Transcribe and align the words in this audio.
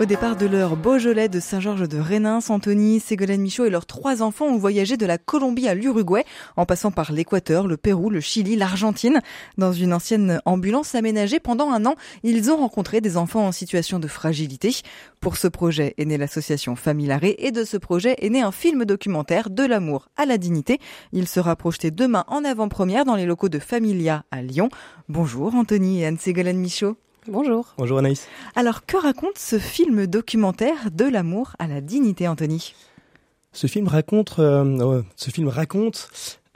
Au 0.00 0.04
départ 0.04 0.36
de 0.36 0.46
leur 0.46 0.76
Beaujolais 0.76 1.28
de 1.28 1.40
Saint-Georges 1.40 1.88
de 1.88 1.98
Rénin, 1.98 2.38
Anthony, 2.48 3.00
Ségolène 3.00 3.40
Michaud 3.40 3.64
et 3.64 3.70
leurs 3.70 3.84
trois 3.84 4.22
enfants 4.22 4.46
ont 4.46 4.56
voyagé 4.56 4.96
de 4.96 5.04
la 5.04 5.18
Colombie 5.18 5.66
à 5.66 5.74
l'Uruguay, 5.74 6.24
en 6.56 6.66
passant 6.66 6.92
par 6.92 7.10
l'Équateur, 7.10 7.66
le 7.66 7.76
Pérou, 7.76 8.08
le 8.08 8.20
Chili, 8.20 8.54
l'Argentine. 8.54 9.20
Dans 9.56 9.72
une 9.72 9.92
ancienne 9.92 10.40
ambulance 10.44 10.94
aménagée 10.94 11.40
pendant 11.40 11.72
un 11.72 11.84
an, 11.84 11.96
ils 12.22 12.48
ont 12.52 12.58
rencontré 12.58 13.00
des 13.00 13.16
enfants 13.16 13.44
en 13.44 13.50
situation 13.50 13.98
de 13.98 14.06
fragilité. 14.06 14.70
Pour 15.18 15.36
ce 15.36 15.48
projet 15.48 15.94
est 15.98 16.04
née 16.04 16.16
l'association 16.16 16.76
Famille 16.76 17.12
et 17.36 17.50
de 17.50 17.64
ce 17.64 17.76
projet 17.76 18.14
est 18.20 18.30
né 18.30 18.40
un 18.40 18.52
film 18.52 18.84
documentaire 18.84 19.50
de 19.50 19.64
l'amour 19.64 20.10
à 20.16 20.26
la 20.26 20.38
dignité. 20.38 20.78
Il 21.12 21.26
sera 21.26 21.56
projeté 21.56 21.90
demain 21.90 22.24
en 22.28 22.44
avant-première 22.44 23.04
dans 23.04 23.16
les 23.16 23.26
locaux 23.26 23.48
de 23.48 23.58
Familia 23.58 24.24
à 24.30 24.42
Lyon. 24.42 24.68
Bonjour 25.08 25.56
Anthony 25.56 26.02
et 26.02 26.06
Anne-Ségolène 26.06 26.60
Michaud. 26.60 26.96
Bonjour. 27.30 27.74
Bonjour 27.76 27.98
Anaïs. 27.98 28.26
Alors, 28.56 28.86
que 28.86 28.96
raconte 28.96 29.36
ce 29.36 29.58
film 29.58 30.06
documentaire 30.06 30.90
de 30.90 31.04
l'amour 31.04 31.52
à 31.58 31.66
la 31.66 31.82
dignité, 31.82 32.26
Anthony? 32.26 32.72
Ce 33.52 33.66
film 33.66 33.86
raconte, 33.86 34.36
euh, 34.38 35.02
ce 35.14 35.28
film 35.28 35.48
raconte 35.48 36.08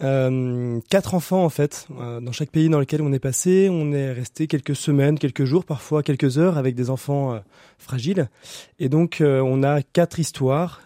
euh, 0.03 0.81
quatre 0.89 1.15
enfants 1.15 1.45
en 1.45 1.51
fait. 1.51 1.87
Euh, 2.01 2.21
dans 2.21 2.33
chaque 2.33 2.48
pays 2.48 2.71
dans 2.71 2.81
lequel 2.81 3.03
on 3.03 3.12
est 3.12 3.19
passé, 3.19 3.69
on 3.71 3.93
est 3.93 4.12
resté 4.12 4.47
quelques 4.47 4.75
semaines, 4.75 5.19
quelques 5.19 5.45
jours, 5.45 5.67
parfois 5.67 6.03
quelques 6.03 6.39
heures 6.39 6.57
avec 6.57 6.75
des 6.75 6.89
enfants 6.89 7.39
fragiles. 7.77 8.31
Et 8.79 8.89
donc, 8.89 9.19
on 9.20 9.62
a 9.62 9.83
quatre 9.83 10.20
histoires 10.20 10.81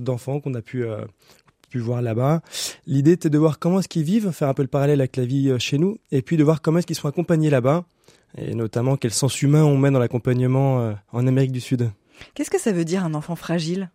d'enfants 0.00 0.40
qu'on 0.40 0.52
a 0.52 0.60
pu 0.60 0.84
pu 1.70 1.78
voir 1.78 2.02
là-bas. 2.02 2.42
L'idée 2.86 3.12
était 3.12 3.30
de 3.30 3.38
voir 3.38 3.58
comment 3.58 3.78
est-ce 3.78 3.88
qu'ils 3.88 4.02
vivent, 4.02 4.32
faire 4.32 4.48
un 4.48 4.54
peu 4.54 4.62
le 4.62 4.68
parallèle 4.68 5.00
avec 5.00 5.16
la 5.16 5.24
vie 5.24 5.54
chez 5.60 5.78
nous, 5.78 5.98
et 6.10 6.20
puis 6.20 6.36
de 6.36 6.42
voir 6.42 6.60
comment 6.60 6.78
est-ce 6.78 6.86
qu'ils 6.86 6.96
sont 6.96 7.08
accompagnés 7.08 7.48
là-bas 7.48 7.84
et 8.36 8.54
notamment 8.54 8.96
quel 8.96 9.12
sens 9.12 9.42
humain 9.42 9.64
on 9.64 9.76
met 9.76 9.90
dans 9.90 9.98
l'accompagnement 9.98 10.80
euh, 10.80 10.92
en 11.12 11.26
Amérique 11.26 11.52
du 11.52 11.60
Sud. 11.60 11.90
Qu'est-ce 12.34 12.50
que 12.50 12.60
ça 12.60 12.72
veut 12.72 12.84
dire 12.84 13.04
un 13.04 13.14
enfant 13.14 13.36
fragile? 13.36 13.90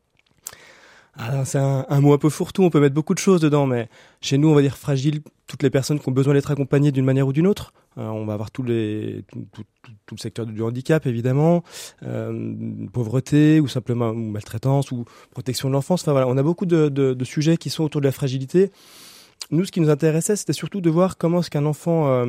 Ah, 1.17 1.45
c'est 1.45 1.59
un, 1.59 2.01
mot 2.01 2.13
un 2.13 2.17
peu 2.17 2.27
fourre-tout, 2.27 2.63
on 2.63 2.69
peut 2.69 2.81
mettre 2.81 2.93
beaucoup 2.93 3.13
de 3.13 3.19
choses 3.19 3.39
dedans, 3.39 3.65
mais 3.65 3.87
chez 4.19 4.37
nous, 4.37 4.49
on 4.49 4.53
va 4.53 4.61
dire 4.61 4.77
fragile, 4.77 5.21
toutes 5.47 5.63
les 5.63 5.69
personnes 5.69 5.97
qui 5.97 6.09
ont 6.09 6.11
besoin 6.11 6.33
d'être 6.33 6.51
accompagnées 6.51 6.91
d'une 6.91 7.05
manière 7.05 7.25
ou 7.25 7.31
d'une 7.31 7.47
autre. 7.47 7.71
Euh, 7.97 8.05
on 8.07 8.25
va 8.25 8.33
avoir 8.33 8.51
tous 8.51 8.63
les, 8.63 9.23
tout, 9.31 9.63
le 10.11 10.17
secteur 10.17 10.45
du 10.45 10.61
handicap, 10.61 11.05
évidemment, 11.07 11.63
euh, 12.03 12.53
pauvreté, 12.91 13.61
ou 13.61 13.69
simplement 13.69 14.09
ou 14.09 14.29
maltraitance, 14.29 14.91
ou 14.91 15.05
protection 15.31 15.69
de 15.69 15.73
l'enfance. 15.73 16.01
Enfin 16.01 16.11
voilà, 16.11 16.27
on 16.27 16.35
a 16.35 16.43
beaucoup 16.43 16.65
de, 16.65 16.89
de, 16.89 17.23
sujets 17.23 17.55
qui 17.55 17.69
sont 17.69 17.85
autour 17.85 18.01
de 18.01 18.05
la 18.05 18.11
fragilité 18.11 18.71
nous, 19.51 19.65
ce 19.65 19.71
qui 19.71 19.79
nous 19.79 19.89
intéressait, 19.89 20.35
c'était 20.35 20.53
surtout 20.53 20.81
de 20.81 20.89
voir 20.89 21.17
comment 21.17 21.39
est-ce 21.39 21.49
qu'un 21.49 21.65
enfant 21.65 22.07
euh, 22.07 22.25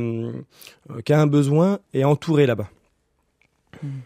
euh, 0.91 1.01
qui 1.05 1.13
a 1.13 1.21
un 1.21 1.27
besoin 1.27 1.79
est 1.95 2.05
entouré 2.05 2.47
là-bas. 2.47 2.69
Hmm. 3.83 4.01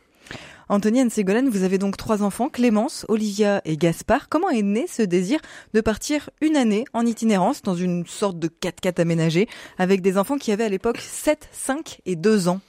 Anthony 0.68 1.00
Anne 1.00 1.10
Ségolène, 1.10 1.48
vous 1.48 1.64
avez 1.64 1.78
donc 1.78 1.96
trois 1.96 2.22
enfants, 2.22 2.48
Clémence, 2.48 3.04
Olivia 3.08 3.60
et 3.64 3.76
Gaspard. 3.76 4.28
Comment 4.28 4.50
est 4.50 4.62
né 4.62 4.86
ce 4.86 5.02
désir 5.02 5.40
de 5.74 5.80
partir 5.80 6.30
une 6.40 6.56
année 6.56 6.84
en 6.92 7.04
itinérance 7.04 7.62
dans 7.62 7.74
une 7.74 8.06
sorte 8.06 8.38
de 8.38 8.46
4x4 8.46 9.00
aménagé 9.00 9.48
avec 9.78 10.00
des 10.00 10.16
enfants 10.16 10.38
qui 10.38 10.52
avaient 10.52 10.64
à 10.64 10.68
l'époque 10.68 10.98
7, 10.98 11.48
5 11.50 12.00
et 12.06 12.14
2 12.14 12.46
ans? 12.46 12.60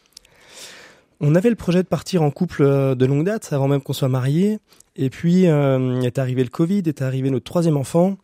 On 1.19 1.35
avait 1.35 1.52
le 1.52 1.55
projet 1.55 1.83
de 1.83 1.87
partir 1.87 2.23
en 2.23 2.31
couple 2.31 2.63
euh, 2.63 2.95
de 2.95 3.05
longue 3.05 3.25
date 3.25 3.53
avant 3.53 3.67
même 3.67 3.81
qu'on 3.81 3.93
soit 3.93 4.09
mariés. 4.09 4.57
Et 4.95 5.11
puis 5.11 5.45
est 5.45 6.19
arrivé 6.19 6.43
le 6.43 6.49
Covid, 6.49 6.83
est 6.85 7.02
arrivé 7.02 7.29
notre 7.29 7.45
troisième 7.45 7.77
enfant. 7.77 8.17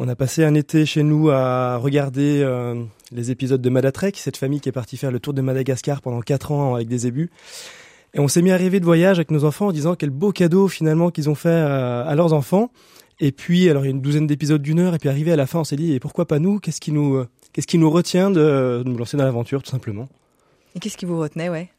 On 0.00 0.06
a 0.06 0.14
passé 0.14 0.44
un 0.44 0.54
été 0.54 0.86
chez 0.86 1.02
nous 1.02 1.30
à 1.30 1.76
regarder 1.76 2.40
euh, 2.44 2.84
les 3.10 3.32
épisodes 3.32 3.60
de 3.60 3.68
Madatrek, 3.68 4.16
cette 4.16 4.36
famille 4.36 4.60
qui 4.60 4.68
est 4.68 4.72
partie 4.72 4.96
faire 4.96 5.10
le 5.10 5.18
tour 5.18 5.34
de 5.34 5.42
Madagascar 5.42 6.02
pendant 6.02 6.20
quatre 6.20 6.52
ans 6.52 6.76
avec 6.76 6.86
des 6.86 7.08
ébus. 7.08 7.32
Et 8.14 8.20
on 8.20 8.28
s'est 8.28 8.40
mis 8.40 8.52
à 8.52 8.56
rêver 8.56 8.78
de 8.78 8.84
voyage 8.84 9.18
avec 9.18 9.32
nos 9.32 9.44
enfants 9.44 9.66
en 9.66 9.72
disant 9.72 9.96
quel 9.96 10.10
beau 10.10 10.30
cadeau 10.30 10.68
finalement 10.68 11.10
qu'ils 11.10 11.28
ont 11.28 11.34
fait 11.34 11.48
euh, 11.48 12.06
à, 12.06 12.14
leurs 12.14 12.32
enfants. 12.32 12.70
Et 13.18 13.32
puis, 13.32 13.68
alors 13.68 13.82
il 13.82 13.86
y 13.86 13.88
a 13.88 13.90
une 13.90 14.00
douzaine 14.00 14.28
d'épisodes 14.28 14.62
d'une 14.62 14.78
heure, 14.78 14.94
et 14.94 14.98
puis 14.98 15.08
arrivé 15.08 15.32
à 15.32 15.36
la 15.36 15.48
fin, 15.48 15.58
on 15.58 15.64
s'est 15.64 15.74
dit, 15.74 15.92
et 15.92 15.98
pourquoi 15.98 16.28
pas 16.28 16.38
nous? 16.38 16.60
Qu'est-ce 16.60 16.80
qui 16.80 16.92
nous, 16.92 17.16
euh, 17.16 17.28
qu'est-ce 17.52 17.66
qui 17.66 17.78
nous 17.78 17.90
retient 17.90 18.30
de, 18.30 18.84
nous 18.86 18.96
lancer 18.96 19.16
dans 19.16 19.24
l'aventure, 19.24 19.64
tout 19.64 19.70
simplement? 19.72 20.08
Et 20.76 20.78
qu'est-ce 20.78 20.96
qui 20.96 21.06
vous 21.06 21.18
retenait, 21.18 21.48
ouais? 21.48 21.72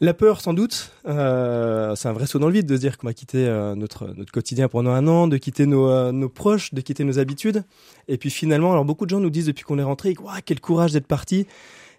La 0.00 0.14
peur, 0.14 0.40
sans 0.40 0.54
doute, 0.54 0.92
euh, 1.06 1.94
c'est 1.94 2.08
un 2.08 2.12
vrai 2.12 2.26
saut 2.26 2.38
dans 2.38 2.46
le 2.46 2.54
vide 2.54 2.66
de 2.66 2.74
se 2.74 2.80
dire 2.80 2.96
qu'on 2.96 3.06
va 3.06 3.12
quitter 3.12 3.46
euh, 3.46 3.74
notre 3.74 4.08
notre 4.16 4.32
quotidien 4.32 4.68
pendant 4.68 4.92
un 4.92 5.06
an, 5.06 5.28
de 5.28 5.36
quitter 5.36 5.66
nos, 5.66 5.90
euh, 5.90 6.10
nos 6.10 6.30
proches, 6.30 6.72
de 6.72 6.80
quitter 6.80 7.04
nos 7.04 7.18
habitudes. 7.18 7.64
Et 8.08 8.16
puis 8.16 8.30
finalement, 8.30 8.72
alors 8.72 8.86
beaucoup 8.86 9.04
de 9.04 9.10
gens 9.10 9.20
nous 9.20 9.30
disent 9.30 9.46
depuis 9.46 9.64
qu'on 9.64 9.78
est 9.78 9.82
rentré, 9.82 10.16
quel 10.46 10.60
courage 10.60 10.92
d'être 10.92 11.06
parti. 11.06 11.46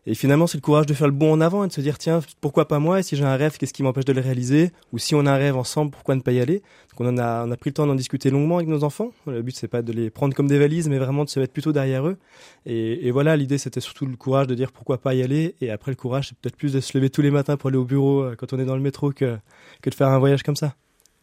Et 0.07 0.16
finalement, 0.16 0.47
c'est 0.47 0.57
le 0.57 0.62
courage 0.62 0.88
de 0.88 0.95
faire 0.95 1.07
le 1.07 1.13
bon 1.13 1.31
en 1.31 1.41
avant 1.41 1.63
et 1.63 1.67
de 1.67 1.72
se 1.73 1.79
dire, 1.79 2.00
tiens, 2.00 2.22
pourquoi 2.39 2.67
pas 2.67 2.79
moi? 2.79 3.00
Et 3.00 3.03
si 3.03 3.16
j'ai 3.16 3.23
un 3.23 3.35
rêve, 3.35 3.57
qu'est-ce 3.57 3.73
qui 3.73 3.84
m'empêche 3.84 4.06
de 4.06 4.13
le 4.13 4.22
réaliser? 4.22 4.72
Ou 4.94 4.97
si 4.97 5.13
on 5.13 5.28
a 5.28 5.31
un 5.31 5.38
rêve 5.38 5.56
ensemble, 5.56 5.91
pourquoi 5.91 6.16
ne 6.16 6.22
pas 6.22 6.31
y 6.31 6.39
aller? 6.39 6.63
Donc 6.89 7.01
on 7.01 7.07
en 7.07 7.19
a, 7.19 7.45
on 7.45 7.51
a 7.51 7.56
pris 7.56 7.69
le 7.69 7.75
temps 7.75 7.85
d'en 7.85 7.94
discuter 7.94 8.31
longuement 8.31 8.57
avec 8.57 8.67
nos 8.67 8.84
enfants. 8.84 9.11
Le 9.28 9.44
but, 9.44 9.56
c'est 9.56 9.67
pas 9.67 9.84
de 9.84 9.91
les 9.91 10.09
prendre 10.09 10.34
comme 10.34 10.47
des 10.47 10.57
valises, 10.57 10.90
mais 10.90 10.97
vraiment 10.97 11.23
de 11.23 11.29
se 11.29 11.40
mettre 11.40 11.53
plutôt 11.53 11.72
derrière 11.72 12.07
eux. 12.07 12.17
Et, 12.66 13.07
et 13.07 13.11
voilà, 13.11 13.38
l'idée, 13.38 13.59
c'était 13.59 13.79
surtout 13.79 14.07
le 14.07 14.16
courage 14.16 14.47
de 14.47 14.56
dire 14.56 14.72
pourquoi 14.72 14.97
pas 14.97 15.13
y 15.13 15.22
aller? 15.22 15.56
Et 15.61 15.69
après, 15.69 15.91
le 15.91 15.97
courage, 15.97 16.29
c'est 16.29 16.38
peut-être 16.40 16.57
plus 16.57 16.73
de 16.73 16.79
se 16.79 16.97
lever 16.97 17.11
tous 17.11 17.22
les 17.22 17.31
matins 17.31 17.56
pour 17.56 17.67
aller 17.67 17.78
au 17.78 17.85
bureau 17.85 18.23
euh, 18.23 18.35
quand 18.35 18.53
on 18.53 18.59
est 18.59 18.66
dans 18.66 18.75
le 18.75 18.81
métro 18.81 19.11
que, 19.11 19.38
que 19.84 19.90
de 19.91 19.95
faire 19.95 20.07
un 20.07 20.17
voyage 20.17 20.41
comme 20.41 20.56
ça. 20.56 20.73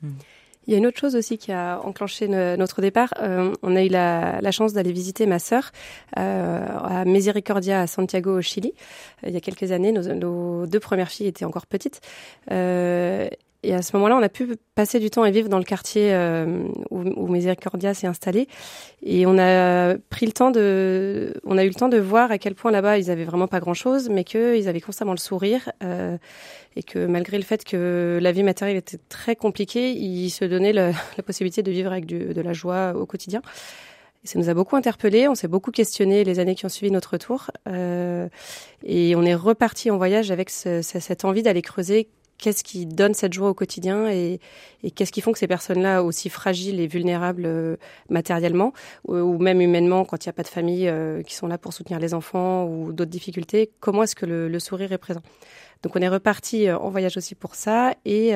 Mmh. 0.03 0.11
Il 0.69 0.73
y 0.73 0.75
a 0.75 0.79
une 0.79 0.87
autre 0.87 1.01
chose 1.01 1.17
aussi 1.17 1.39
qui 1.39 1.51
a 1.51 1.81
enclenché 1.83 2.29
notre 2.29 2.83
départ. 2.83 3.15
Euh, 3.23 3.55
on 3.63 3.75
a 3.75 3.83
eu 3.83 3.89
la, 3.89 4.51
chance 4.51 4.75
d'aller 4.75 4.93
visiter 4.93 5.25
ma 5.25 5.39
sœur 5.39 5.71
euh, 6.19 6.67
à 6.85 7.07
Misericordia 7.07 7.81
à 7.81 7.87
Santiago 7.87 8.37
au 8.37 8.43
Chili. 8.43 8.75
il 9.27 9.33
y 9.33 9.37
a 9.37 9.41
quelques 9.41 9.73
années, 9.73 9.93
nos, 9.93 10.67
deux 10.67 10.81
premières 10.81 11.09
filles 11.09 11.27
étaient 11.29 11.47
encore 11.47 11.67
petites. 11.67 12.03
Et 13.65 13.75
à 13.75 13.83
ce 13.83 13.97
moment-là, 13.97 14.17
on 14.17 14.23
a 14.23 14.29
pu 14.29 14.55
passer 14.77 15.01
du 15.01 15.11
temps 15.11 15.25
et 15.25 15.33
vivre 15.33 15.49
dans 15.49 15.59
le 15.59 15.65
quartier 15.65 16.13
euh, 16.15 16.69
où, 16.91 17.01
où 17.01 17.27
Misericordia 17.27 17.93
s'est 17.93 18.07
installé. 18.07 18.47
Et 19.03 19.27
on 19.27 19.37
a 19.37 19.97
pris 20.11 20.27
le 20.27 20.33
temps 20.33 20.53
de, 20.53 21.35
on 21.45 21.59
a 21.59 21.65
eu 21.65 21.69
le 21.69 21.75
temps 21.75 21.89
de 21.89 21.99
voir 21.99 22.31
à 22.31 22.39
quel 22.39 22.55
point 22.55 22.71
là-bas 22.71 22.99
ils 22.99 23.11
avaient 23.11 23.25
vraiment 23.25 23.49
pas 23.49 23.59
grand-chose, 23.59 24.11
mais 24.11 24.23
qu'ils 24.23 24.69
avaient 24.69 24.81
constamment 24.81 25.13
le 25.13 25.19
sourire 25.19 25.73
euh, 25.83 26.17
et 26.77 26.85
que 26.85 27.05
malgré 27.07 27.37
le 27.37 27.43
fait 27.43 27.65
que 27.65 28.21
la 28.23 28.31
vie 28.31 28.45
matérielle 28.45 28.77
était 28.77 29.01
très 29.09 29.35
compliquée, 29.35 29.91
ils 29.91 30.31
se 30.31 30.45
donnaient 30.45 30.73
la 30.73 30.93
possibilité 31.27 31.65
de 31.65 31.73
vivre 31.73 31.91
avec 31.91 32.07
de 32.07 32.41
la 32.41 32.53
joie 32.53 32.93
au 32.95 33.07
quotidien. 33.07 33.43
Ça 34.25 34.39
nous 34.39 34.51
a 34.51 34.55
beaucoup 34.55 34.77
interpellés, 34.77 35.27
on 35.27 35.35
s'est 35.35 35.49
beaucoup 35.49 35.71
questionné 35.71 36.23
les 36.23 36.39
années 36.39 36.55
qui 36.55 36.67
ont 36.67 36.69
suivi 36.69 36.91
notre 36.93 37.13
retour, 37.13 37.51
euh, 37.67 38.29
et 38.85 39.17
on 39.17 39.23
est 39.23 39.35
reparti 39.35 39.91
en 39.91 39.97
voyage 39.97 40.31
avec 40.31 40.51
ce, 40.51 40.83
cette 40.83 41.25
envie 41.25 41.43
d'aller 41.43 41.63
creuser 41.63 42.09
qu'est-ce 42.39 42.65
qui 42.65 42.87
donne 42.87 43.15
cette 43.15 43.33
joie 43.33 43.51
au 43.51 43.55
quotidien 43.55 44.09
et, 44.09 44.41
qu'est-ce 44.95 45.13
qui 45.13 45.21
font 45.21 45.33
que 45.33 45.39
ces 45.39 45.49
personnes-là, 45.49 46.03
aussi 46.03 46.31
fragiles 46.31 46.81
et 46.81 46.87
vulnérables 46.87 47.47
euh, 47.47 47.77
matériellement 48.09 48.73
ou, 49.07 49.39
même 49.39 49.61
humainement, 49.61 50.05
quand 50.05 50.25
il 50.25 50.29
n'y 50.29 50.31
a 50.31 50.33
pas 50.33 50.45
de 50.45 50.49
famille 50.49 50.89
euh, 50.89 51.23
qui 51.23 51.35
sont 51.35 51.49
là 51.49 51.59
pour 51.59 51.73
soutenir 51.73 51.99
les 51.99 52.15
enfants 52.15 52.67
ou 52.67 52.93
d'autres 52.93 53.11
difficultés, 53.11 53.71
comment 53.81 54.05
est-ce 54.05 54.17
que 54.17 54.27
le, 54.27 54.49
le, 54.49 54.59
sourire 54.61 54.93
est 54.93 54.99
présent? 54.99 55.23
Donc 55.83 55.97
on 55.97 56.01
est 56.01 56.09
reparti 56.09 56.69
euh, 56.69 56.79
en 56.79 56.91
voyage 56.91 57.17
aussi 57.17 57.35
pour 57.35 57.55
ça 57.55 57.95
et 58.05 58.33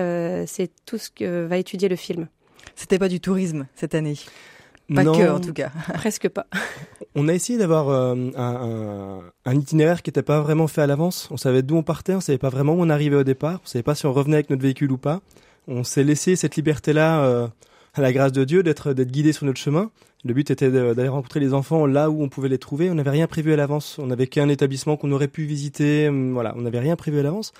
c'est 0.46 0.70
tout 0.84 0.98
ce 0.98 1.10
que 1.10 1.46
va 1.46 1.56
étudier 1.56 1.88
le 1.88 1.96
film. 1.96 2.28
C'était 2.74 2.98
pas 2.98 3.08
du 3.08 3.20
tourisme 3.20 3.66
cette 3.74 3.94
année? 3.94 4.16
Pas 4.94 5.04
que, 5.04 5.30
en 5.30 5.40
tout 5.40 5.52
cas. 5.52 5.70
Presque 5.94 6.28
pas. 6.28 6.46
On 7.14 7.28
a 7.28 7.34
essayé 7.34 7.58
d'avoir 7.58 7.88
euh, 7.88 8.14
un, 8.36 9.20
un, 9.44 9.54
itinéraire 9.54 10.02
qui 10.02 10.10
n'était 10.10 10.22
pas 10.22 10.40
vraiment 10.40 10.66
fait 10.66 10.82
à 10.82 10.86
l'avance. 10.86 11.28
On 11.30 11.36
savait 11.36 11.62
d'où 11.62 11.76
on 11.76 11.82
partait, 11.82 12.14
on 12.14 12.20
savait 12.20 12.38
pas 12.38 12.48
vraiment 12.48 12.74
où 12.74 12.80
on 12.80 12.88
arrivait 12.88 13.16
au 13.16 13.24
départ, 13.24 13.60
on 13.64 13.66
savait 13.66 13.82
pas 13.82 13.94
si 13.94 14.06
on 14.06 14.12
revenait 14.12 14.36
avec 14.36 14.50
notre 14.50 14.62
véhicule 14.62 14.92
ou 14.92 14.98
pas. 14.98 15.20
On 15.68 15.84
s'est 15.84 16.04
laissé 16.04 16.36
cette 16.36 16.56
liberté-là, 16.56 17.24
euh, 17.24 17.48
à 17.94 18.00
la 18.00 18.12
grâce 18.12 18.32
de 18.32 18.44
Dieu, 18.44 18.62
d'être 18.62 18.92
d'être 18.92 19.10
guidé 19.10 19.32
sur 19.32 19.46
notre 19.46 19.60
chemin. 19.60 19.90
Le 20.24 20.34
but 20.34 20.50
était 20.50 20.70
d'aller 20.70 21.08
rencontrer 21.08 21.40
les 21.40 21.52
enfants 21.52 21.84
là 21.84 22.08
où 22.08 22.22
on 22.22 22.28
pouvait 22.28 22.48
les 22.48 22.58
trouver. 22.58 22.90
On 22.90 22.94
n'avait 22.94 23.10
rien 23.10 23.26
prévu 23.26 23.52
à 23.52 23.56
l'avance. 23.56 23.98
On 23.98 24.06
n'avait 24.06 24.28
qu'un 24.28 24.48
établissement 24.48 24.96
qu'on 24.96 25.10
aurait 25.12 25.28
pu 25.28 25.44
visiter. 25.44 26.08
Hum, 26.08 26.32
voilà, 26.32 26.54
on 26.56 26.62
n'avait 26.62 26.78
rien 26.78 26.96
prévu 26.96 27.18
à 27.18 27.22
l'avance. 27.22 27.52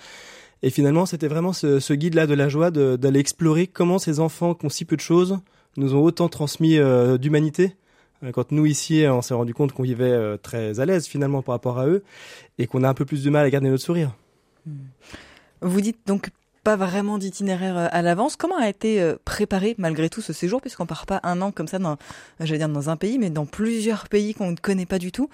Et 0.62 0.70
finalement, 0.70 1.06
c'était 1.06 1.26
vraiment 1.26 1.52
ce, 1.52 1.80
ce 1.80 1.92
guide-là 1.92 2.26
de 2.26 2.34
la 2.34 2.48
joie 2.48 2.70
d'aller 2.70 3.18
explorer 3.18 3.66
comment 3.66 3.98
ces 3.98 4.20
enfants 4.20 4.54
qui 4.54 4.64
ont 4.64 4.68
si 4.68 4.84
peu 4.84 4.94
de 4.94 5.00
choses 5.00 5.40
nous 5.76 5.94
ont 5.94 6.02
autant 6.02 6.28
transmis 6.28 6.78
euh, 6.78 7.18
d'humanité. 7.18 7.76
Euh, 8.22 8.32
quand 8.32 8.52
nous 8.52 8.66
ici, 8.66 9.04
on 9.08 9.22
s'est 9.22 9.34
rendu 9.34 9.54
compte 9.54 9.72
qu'on 9.72 9.82
vivait 9.82 10.04
euh, 10.10 10.36
très 10.36 10.80
à 10.80 10.86
l'aise 10.86 11.06
finalement 11.06 11.42
par 11.42 11.54
rapport 11.54 11.78
à 11.78 11.86
eux 11.86 12.02
et 12.58 12.66
qu'on 12.66 12.84
a 12.84 12.88
un 12.88 12.94
peu 12.94 13.04
plus 13.04 13.24
de 13.24 13.30
mal 13.30 13.44
à 13.44 13.50
garder 13.50 13.68
notre 13.68 13.84
sourire. 13.84 14.12
Hmm. 14.66 14.86
Vous 15.60 15.80
dites 15.80 16.00
donc 16.06 16.30
pas 16.64 16.76
vraiment 16.76 17.18
d'itinéraire 17.18 17.88
à 17.90 18.02
l'avance. 18.02 18.36
Comment 18.36 18.56
a 18.56 18.68
été 18.68 19.14
préparé 19.24 19.74
malgré 19.78 20.08
tout 20.08 20.20
ce 20.20 20.32
séjour, 20.32 20.60
puisqu'on 20.60 20.86
part 20.86 21.06
pas 21.06 21.18
un 21.24 21.40
an 21.40 21.50
comme 21.50 21.66
ça 21.66 21.80
dans, 21.80 21.96
j'allais 22.38 22.58
dire 22.58 22.68
dans 22.68 22.88
un 22.88 22.96
pays, 22.96 23.18
mais 23.18 23.30
dans 23.30 23.46
plusieurs 23.46 24.08
pays 24.08 24.32
qu'on 24.32 24.52
ne 24.52 24.56
connaît 24.56 24.86
pas 24.86 25.00
du 25.00 25.10
tout. 25.10 25.28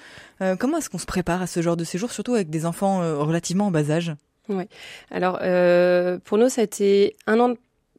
comment 0.59 0.79
est-ce 0.79 0.89
qu'on 0.89 0.97
se 0.97 1.05
prépare 1.05 1.43
à 1.43 1.47
ce 1.47 1.61
genre 1.61 1.77
de 1.77 1.85
séjour, 1.85 2.13
surtout 2.13 2.33
avec 2.33 2.49
des 2.49 2.65
enfants 2.65 3.01
relativement 3.23 3.67
en 3.67 3.71
bas 3.71 3.91
âge? 3.91 4.15
Oui. 4.49 4.65
Alors 5.11 5.39
pour 6.25 6.39
nous, 6.39 6.49
ça 6.49 6.63
a 6.63 6.65
été 6.65 7.15
un 7.27 7.39
an 7.41 7.51
de 7.51 7.59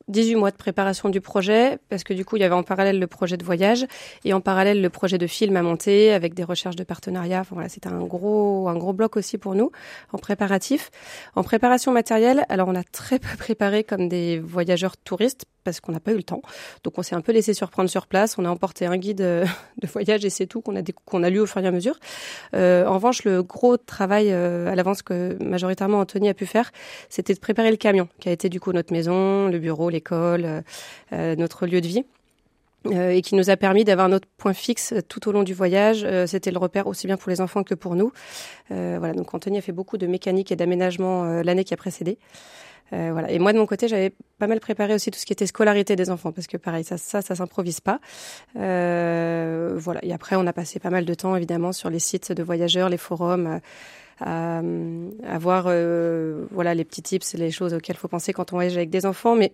18 0.09 0.35
mois 0.35 0.51
de 0.51 0.57
préparation 0.57 1.09
du 1.09 1.21
projet, 1.21 1.77
parce 1.89 2.03
que 2.03 2.13
du 2.13 2.25
coup, 2.25 2.35
il 2.35 2.41
y 2.41 2.43
avait 2.43 2.55
en 2.55 2.63
parallèle 2.63 2.99
le 2.99 3.07
projet 3.07 3.37
de 3.37 3.45
voyage 3.45 3.85
et 4.25 4.33
en 4.33 4.41
parallèle 4.41 4.81
le 4.81 4.89
projet 4.89 5.17
de 5.17 5.27
film 5.27 5.55
à 5.55 5.61
monter 5.61 6.11
avec 6.11 6.33
des 6.33 6.43
recherches 6.43 6.75
de 6.75 6.83
partenariat. 6.83 7.41
Enfin, 7.41 7.55
voilà, 7.55 7.69
c'était 7.69 7.89
un 7.89 8.01
gros, 8.01 8.67
un 8.67 8.75
gros 8.75 8.93
bloc 8.93 9.15
aussi 9.17 9.37
pour 9.37 9.55
nous 9.55 9.71
en 10.11 10.17
préparatif. 10.17 10.89
En 11.35 11.43
préparation 11.43 11.91
matérielle, 11.91 12.45
alors 12.49 12.67
on 12.67 12.75
a 12.75 12.83
très 12.83 13.19
peu 13.19 13.37
préparé 13.37 13.83
comme 13.83 14.09
des 14.09 14.39
voyageurs 14.39 14.97
touristes 14.97 15.45
parce 15.63 15.79
qu'on 15.79 15.91
n'a 15.91 15.99
pas 15.99 16.11
eu 16.11 16.17
le 16.17 16.23
temps. 16.23 16.41
Donc 16.83 16.97
on 16.97 17.03
s'est 17.03 17.15
un 17.15 17.21
peu 17.21 17.31
laissé 17.31 17.53
surprendre 17.53 17.89
sur 17.89 18.07
place. 18.07 18.37
On 18.37 18.45
a 18.45 18.49
emporté 18.49 18.85
un 18.85 18.97
guide 18.97 19.21
euh, 19.21 19.45
de 19.81 19.87
voyage 19.87 20.25
et 20.25 20.29
c'est 20.29 20.47
tout 20.47 20.61
qu'on 20.61 21.23
a 21.23 21.29
lu 21.29 21.39
au 21.39 21.45
fur 21.45 21.61
et 21.61 21.67
à 21.67 21.71
mesure. 21.71 21.95
Euh, 22.53 22.85
en 22.85 22.95
revanche, 22.95 23.23
le 23.23 23.43
gros 23.43 23.77
travail 23.77 24.31
euh, 24.31 24.71
à 24.71 24.75
l'avance 24.75 25.01
que 25.01 25.37
majoritairement 25.43 25.99
Anthony 25.99 26.29
a 26.29 26.33
pu 26.33 26.45
faire, 26.45 26.71
c'était 27.09 27.33
de 27.33 27.39
préparer 27.39 27.71
le 27.71 27.77
camion, 27.77 28.07
qui 28.19 28.29
a 28.29 28.31
été 28.31 28.49
du 28.49 28.59
coup 28.59 28.71
notre 28.71 28.93
maison, 28.93 29.47
le 29.47 29.59
bureau, 29.59 29.89
l'école, 29.89 30.63
notre 31.11 31.65
lieu 31.65 31.81
de 31.81 31.87
vie. 31.87 32.03
Et 32.89 33.21
qui 33.21 33.35
nous 33.35 33.49
a 33.49 33.57
permis 33.57 33.83
d'avoir 33.83 34.07
notre 34.07 34.27
point 34.37 34.53
fixe 34.53 34.93
tout 35.09 35.27
au 35.27 35.33
long 35.33 35.43
du 35.43 35.53
voyage. 35.53 36.07
C'était 36.27 36.49
le 36.49 36.57
repère 36.57 36.87
aussi 36.87 37.07
bien 37.07 37.17
pour 37.17 37.29
les 37.29 37.41
enfants 37.41 37.63
que 37.63 37.75
pour 37.75 37.95
nous. 37.95 38.11
voilà, 38.69 39.13
donc 39.13 39.33
Anthony 39.33 39.57
a 39.57 39.61
fait 39.61 39.73
beaucoup 39.73 39.97
de 39.97 40.07
mécanique 40.07 40.51
et 40.51 40.55
d'aménagement 40.55 41.41
l'année 41.41 41.65
qui 41.65 41.73
a 41.73 41.77
précédé. 41.77 42.17
Euh, 42.93 43.09
voilà. 43.11 43.31
Et 43.31 43.39
moi, 43.39 43.53
de 43.53 43.57
mon 43.57 43.65
côté, 43.65 43.87
j'avais 43.87 44.13
pas 44.39 44.47
mal 44.47 44.59
préparé 44.59 44.93
aussi 44.93 45.11
tout 45.11 45.19
ce 45.19 45.25
qui 45.25 45.33
était 45.33 45.45
scolarité 45.45 45.95
des 45.95 46.09
enfants, 46.09 46.31
parce 46.31 46.47
que 46.47 46.57
pareil, 46.57 46.83
ça, 46.83 46.97
ça, 46.97 47.21
ça 47.21 47.35
s'improvise 47.35 47.79
pas. 47.81 47.99
Euh, 48.57 49.75
voilà. 49.77 50.03
Et 50.03 50.13
après, 50.13 50.35
on 50.35 50.45
a 50.47 50.53
passé 50.53 50.79
pas 50.79 50.89
mal 50.89 51.05
de 51.05 51.13
temps, 51.13 51.35
évidemment, 51.35 51.71
sur 51.71 51.89
les 51.89 51.99
sites 51.99 52.31
de 52.31 52.43
voyageurs, 52.43 52.89
les 52.89 52.97
forums, 52.97 53.59
à, 54.21 54.59
à 54.59 55.37
voir, 55.39 55.65
euh, 55.67 56.45
voilà, 56.51 56.73
les 56.73 56.83
petits 56.83 57.01
tips, 57.01 57.35
les 57.35 57.51
choses 57.51 57.73
auxquelles 57.73 57.97
faut 57.97 58.07
penser 58.07 58.33
quand 58.33 58.53
on 58.53 58.57
voyage 58.57 58.75
avec 58.75 58.89
des 58.89 59.05
enfants. 59.05 59.35
Mais 59.35 59.53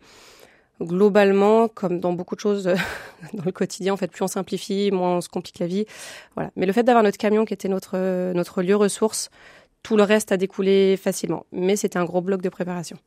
globalement, 0.81 1.67
comme 1.67 1.99
dans 1.99 2.13
beaucoup 2.13 2.35
de 2.35 2.41
choses 2.41 2.63
dans 3.33 3.43
le 3.43 3.51
quotidien, 3.51 3.93
en 3.93 3.97
fait, 3.97 4.07
plus 4.07 4.23
on 4.23 4.27
simplifie, 4.27 4.91
moins 4.91 5.17
on 5.17 5.21
se 5.21 5.29
complique 5.29 5.59
la 5.59 5.67
vie. 5.67 5.85
Voilà. 6.35 6.51
Mais 6.55 6.65
le 6.65 6.73
fait 6.73 6.83
d'avoir 6.83 7.03
notre 7.03 7.17
camion 7.17 7.45
qui 7.45 7.53
était 7.53 7.69
notre 7.69 8.33
notre 8.33 8.61
lieu 8.61 8.75
ressource, 8.75 9.29
tout 9.83 9.97
le 9.97 10.03
reste 10.03 10.31
a 10.31 10.37
découlé 10.37 10.97
facilement. 10.97 11.45
Mais 11.51 11.75
c'était 11.75 11.99
un 11.99 12.05
gros 12.05 12.21
bloc 12.21 12.41
de 12.41 12.49
préparation 12.49 12.97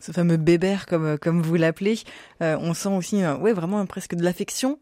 ce 0.00 0.12
fameux 0.12 0.36
bébert 0.36 0.86
comme 0.86 1.04
euh, 1.04 1.16
comme 1.16 1.42
vous 1.42 1.54
l'appelez, 1.56 2.00
euh, 2.42 2.56
on 2.60 2.74
sent 2.74 2.88
aussi 2.90 3.22
euh, 3.22 3.36
ouais 3.36 3.52
vraiment 3.52 3.84
presque 3.86 4.14
de 4.14 4.22
l'affection 4.22 4.78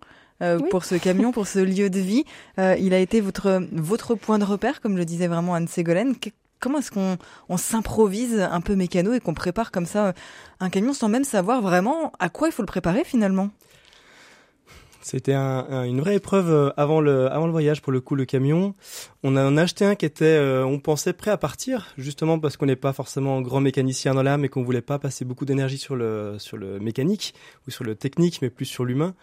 pour 0.71 0.85
ce 0.85 0.97
camion, 0.97 1.33
pour 1.33 1.47
ce 1.47 1.61
lieu 1.61 1.89
de 1.89 1.99
vie. 1.99 2.25
il 2.59 2.93
a 2.93 2.99
été 2.99 3.23
votre 3.23 3.67
votre 3.73 4.15
point 4.15 4.39
de 4.39 4.45
repère, 4.45 4.83
comme 4.83 4.99
le 4.99 5.07
disait 5.07 5.29
vraiment 5.29 5.55
Anne 5.55 5.67
Ségolène. 5.67 6.15
Comment 6.61 6.81
est-ce 6.81 6.91
qu'on 6.91 7.17
on, 7.49 7.57
s'improvise 7.57 8.39
un 8.39 8.61
peu 8.61 8.75
mécano 8.75 9.15
et 9.15 9.21
qu'on 9.21 9.33
prépare 9.33 9.71
comme 9.71 9.87
ça 9.87 10.13
un 10.61 10.69
camion 10.69 10.93
sans 10.93 11.09
même 11.09 11.25
savoir 11.25 11.63
vraiment 11.63 12.13
à 12.19 12.29
quoi 12.29 12.49
il 12.49 12.53
faut 12.53 12.61
le 12.61 12.67
préparer 12.67 13.03
finalement? 13.03 13.49
C'était 15.07 15.35
un, 15.35 15.85
une 15.85 16.01
vraie 16.01 16.17
épreuve 16.17 16.51
euh, 16.51 16.71
avant 16.77 17.01
le, 17.01 17.31
avant 17.31 17.47
le 17.47 17.53
voyage 17.53 17.81
pour 17.81 17.93
le 17.93 18.01
coup 18.01 18.17
le 18.17 18.25
camion. 18.25 18.75
On 19.23 19.37
en 19.37 19.57
a 19.57 19.63
acheté 19.63 19.85
un 19.85 19.95
qui 19.95 20.05
était, 20.05 20.25
euh, 20.25 20.65
on 20.65 20.81
pensait 20.81 21.13
prêt 21.13 21.31
à 21.31 21.37
partir, 21.37 21.95
justement 21.97 22.41
parce 22.41 22.57
qu'on 22.57 22.67
n'est 22.67 22.75
pas 22.75 22.93
forcément 22.93 23.41
grand 23.41 23.61
mécanicien 23.61 24.15
dans 24.15 24.25
l'âme 24.25 24.45
et 24.45 24.49
qu'on 24.49 24.65
voulait 24.65 24.81
pas 24.81 24.99
passer 24.99 25.25
beaucoup 25.25 25.45
d'énergie 25.45 25.79
sur 25.79 25.95
le 25.95 26.35
sur 26.39 26.57
le 26.57 26.81
mécanique 26.81 27.35
ou 27.69 27.71
sur 27.71 27.85
le 27.85 27.95
technique, 27.95 28.43
mais 28.43 28.51
plus 28.51 28.65
sur 28.65 28.85
l'humain. 28.85 29.15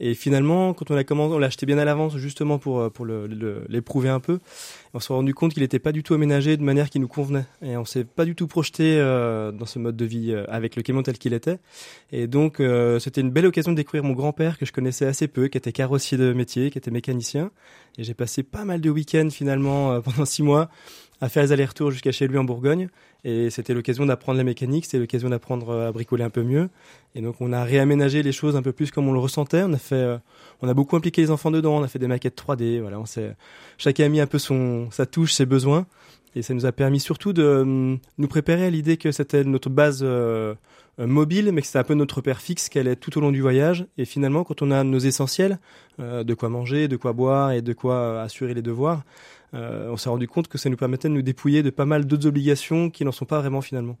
Et 0.00 0.14
finalement, 0.14 0.72
quand 0.72 0.90
on 0.90 0.96
a 0.96 1.04
commencé, 1.04 1.34
on 1.34 1.38
l'a 1.38 1.48
acheté 1.48 1.66
bien 1.66 1.76
à 1.76 1.84
l'avance 1.84 2.16
justement 2.16 2.58
pour 2.58 2.80
euh, 2.80 2.88
pour 2.88 3.04
l'éprouver 3.04 4.08
un 4.08 4.20
peu. 4.20 4.38
on 4.94 5.00
s'est 5.00 5.12
rendu 5.12 5.34
compte 5.34 5.52
qu'il 5.52 5.62
n'était 5.62 5.78
pas 5.78 5.92
du 5.92 6.02
tout 6.02 6.14
aménagé 6.14 6.56
de 6.56 6.62
manière 6.62 6.88
qui 6.88 6.98
nous 6.98 7.08
convenait 7.08 7.44
et 7.60 7.76
on 7.76 7.84
s'est 7.84 8.04
pas 8.04 8.24
du 8.24 8.34
tout 8.34 8.46
projeté 8.46 8.96
dans 8.96 9.66
ce 9.66 9.78
mode 9.78 9.96
de 9.96 10.04
vie 10.06 10.34
avec 10.48 10.76
le 10.76 10.82
camion 10.82 11.02
tel 11.02 11.18
qu'il 11.18 11.34
était. 11.34 11.58
Et 12.10 12.26
donc 12.26 12.62
c'était 13.00 13.20
une 13.20 13.30
belle 13.30 13.46
occasion 13.46 13.72
de 13.72 13.76
découvrir 13.76 14.02
mon 14.02 14.14
grand-père 14.14 14.56
que 14.56 14.64
je 14.64 14.72
connaissais 14.72 15.04
assez 15.06 15.25
peu, 15.28 15.48
qui 15.48 15.58
était 15.58 15.72
carrossier 15.72 16.18
de 16.18 16.32
métier, 16.32 16.70
qui 16.70 16.78
était 16.78 16.90
mécanicien. 16.90 17.50
Et 17.98 18.04
j'ai 18.04 18.14
passé 18.14 18.42
pas 18.42 18.64
mal 18.64 18.80
de 18.80 18.90
week-ends 18.90 19.28
finalement 19.30 19.92
euh, 19.92 20.00
pendant 20.04 20.24
six 20.24 20.42
mois 20.42 20.68
à 21.20 21.28
faire 21.28 21.42
les 21.42 21.52
allers-retours 21.52 21.90
jusqu'à 21.90 22.12
chez 22.12 22.28
lui 22.28 22.38
en 22.38 22.44
Bourgogne. 22.44 22.88
Et 23.24 23.50
c'était 23.50 23.74
l'occasion 23.74 24.06
d'apprendre 24.06 24.38
la 24.38 24.44
mécanique, 24.44 24.84
c'était 24.84 24.98
l'occasion 24.98 25.28
d'apprendre 25.30 25.70
euh, 25.70 25.88
à 25.88 25.92
bricoler 25.92 26.24
un 26.24 26.30
peu 26.30 26.42
mieux. 26.42 26.68
Et 27.14 27.20
donc 27.20 27.36
on 27.40 27.52
a 27.52 27.64
réaménagé 27.64 28.22
les 28.22 28.32
choses 28.32 28.56
un 28.56 28.62
peu 28.62 28.72
plus 28.72 28.90
comme 28.90 29.08
on 29.08 29.12
le 29.12 29.18
ressentait. 29.18 29.62
On 29.62 29.72
a 29.72 29.78
fait, 29.78 29.94
euh, 29.94 30.18
on 30.62 30.68
a 30.68 30.74
beaucoup 30.74 30.96
impliqué 30.96 31.22
les 31.22 31.30
enfants 31.30 31.50
dedans. 31.50 31.78
On 31.78 31.82
a 31.82 31.88
fait 31.88 31.98
des 31.98 32.06
maquettes 32.06 32.40
3D. 32.40 32.80
Voilà, 32.80 33.00
on 33.00 33.06
s'est, 33.06 33.34
chacun 33.78 34.04
a 34.04 34.08
mis 34.08 34.20
un 34.20 34.26
peu 34.26 34.38
son, 34.38 34.90
sa 34.90 35.06
touche, 35.06 35.32
ses 35.32 35.46
besoins. 35.46 35.86
Et 36.36 36.42
ça 36.42 36.52
nous 36.52 36.66
a 36.66 36.72
permis 36.72 37.00
surtout 37.00 37.32
de 37.32 37.42
hum, 37.44 37.98
nous 38.18 38.28
préparer 38.28 38.66
à 38.66 38.70
l'idée 38.70 38.98
que 38.98 39.10
c'était 39.10 39.42
notre 39.42 39.70
base 39.70 40.00
euh, 40.02 40.54
mobile, 40.98 41.50
mais 41.50 41.62
que 41.62 41.66
c'est 41.66 41.78
un 41.78 41.82
peu 41.82 41.94
notre 41.94 42.20
père 42.20 42.42
fixe 42.42 42.68
qu'elle 42.68 42.88
est 42.88 42.96
tout 42.96 43.16
au 43.16 43.22
long 43.22 43.32
du 43.32 43.40
voyage. 43.40 43.86
Et 43.96 44.04
finalement, 44.04 44.44
quand 44.44 44.60
on 44.60 44.70
a 44.70 44.84
nos 44.84 44.98
essentiels, 44.98 45.58
euh, 45.98 46.24
de 46.24 46.34
quoi 46.34 46.50
manger, 46.50 46.88
de 46.88 46.96
quoi 46.96 47.14
boire 47.14 47.52
et 47.52 47.62
de 47.62 47.72
quoi 47.72 47.94
euh, 47.94 48.22
assurer 48.22 48.52
les 48.52 48.62
devoirs, 48.62 49.02
on 49.54 49.96
s'est 49.96 50.10
rendu 50.10 50.28
compte 50.28 50.48
que 50.48 50.58
ça 50.58 50.68
nous 50.68 50.76
permettait 50.76 51.08
de 51.08 51.14
nous 51.14 51.22
dépouiller 51.22 51.62
de 51.62 51.70
pas 51.70 51.86
mal 51.86 52.04
d'autres 52.04 52.26
obligations 52.26 52.90
qui 52.90 53.06
n'en 53.06 53.12
sont 53.12 53.24
pas 53.24 53.40
vraiment 53.40 53.62
finalement. 53.62 53.96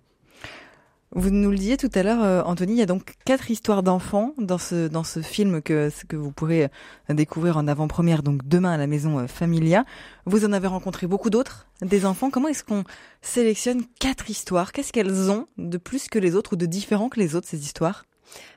Vous 1.18 1.30
nous 1.30 1.50
le 1.50 1.56
disiez 1.56 1.78
tout 1.78 1.88
à 1.94 2.02
l'heure, 2.02 2.22
euh, 2.22 2.42
Anthony, 2.42 2.74
il 2.74 2.78
y 2.78 2.82
a 2.82 2.86
donc 2.86 3.14
quatre 3.24 3.50
histoires 3.50 3.82
d'enfants 3.82 4.34
dans 4.36 4.58
ce 4.58 4.86
dans 4.86 5.02
ce 5.02 5.22
film 5.22 5.62
que 5.62 5.88
que 6.08 6.14
vous 6.14 6.30
pourrez 6.30 6.64
euh, 6.64 7.14
découvrir 7.14 7.56
en 7.56 7.66
avant-première 7.68 8.22
donc 8.22 8.46
demain 8.46 8.72
à 8.72 8.76
la 8.76 8.86
maison 8.86 9.20
euh, 9.20 9.26
Familia. 9.26 9.86
Vous 10.26 10.44
en 10.44 10.52
avez 10.52 10.66
rencontré 10.66 11.06
beaucoup 11.06 11.30
d'autres 11.30 11.68
des 11.80 12.04
enfants. 12.04 12.28
Comment 12.28 12.48
est-ce 12.48 12.64
qu'on 12.64 12.84
sélectionne 13.22 13.82
quatre 13.98 14.28
histoires? 14.28 14.72
Qu'est-ce 14.72 14.92
qu'elles 14.92 15.30
ont 15.30 15.46
de 15.56 15.78
plus 15.78 16.08
que 16.08 16.18
les 16.18 16.34
autres 16.34 16.52
ou 16.52 16.56
de 16.56 16.66
différent 16.66 17.08
que 17.08 17.18
les 17.18 17.34
autres 17.34 17.48
ces 17.48 17.64
histoires? 17.64 18.04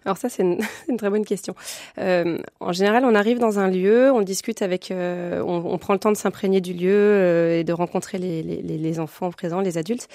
Alors 0.06 0.18
ça, 0.18 0.30
c'est 0.30 0.44
une, 0.44 0.98
très 0.98 1.10
bonne 1.10 1.26
question. 1.26 1.56
Euh, 1.98 2.40
en 2.60 2.72
général, 2.72 3.06
on 3.06 3.16
arrive 3.16 3.40
dans 3.40 3.60
un 3.60 3.70
lieu, 3.70 4.12
on 4.12 4.22
discute 4.22 4.62
avec, 4.62 4.92
euh, 4.92 5.42
on, 5.42 5.78
prend 5.78 5.94
le 5.94 6.00
temps 6.00 6.12
de 6.12 6.18
s'imprégner 6.18 6.62
du 6.62 6.74
lieu 6.74 6.92
euh, 6.92 7.60
et 7.60 7.64
de 7.64 7.74
rencontrer 7.74 8.18
les, 8.18 8.42
les, 8.44 8.62
les, 8.62 9.00
enfants 9.00 9.32
présents, 9.32 9.62
les 9.62 9.78
adultes. 9.78 10.08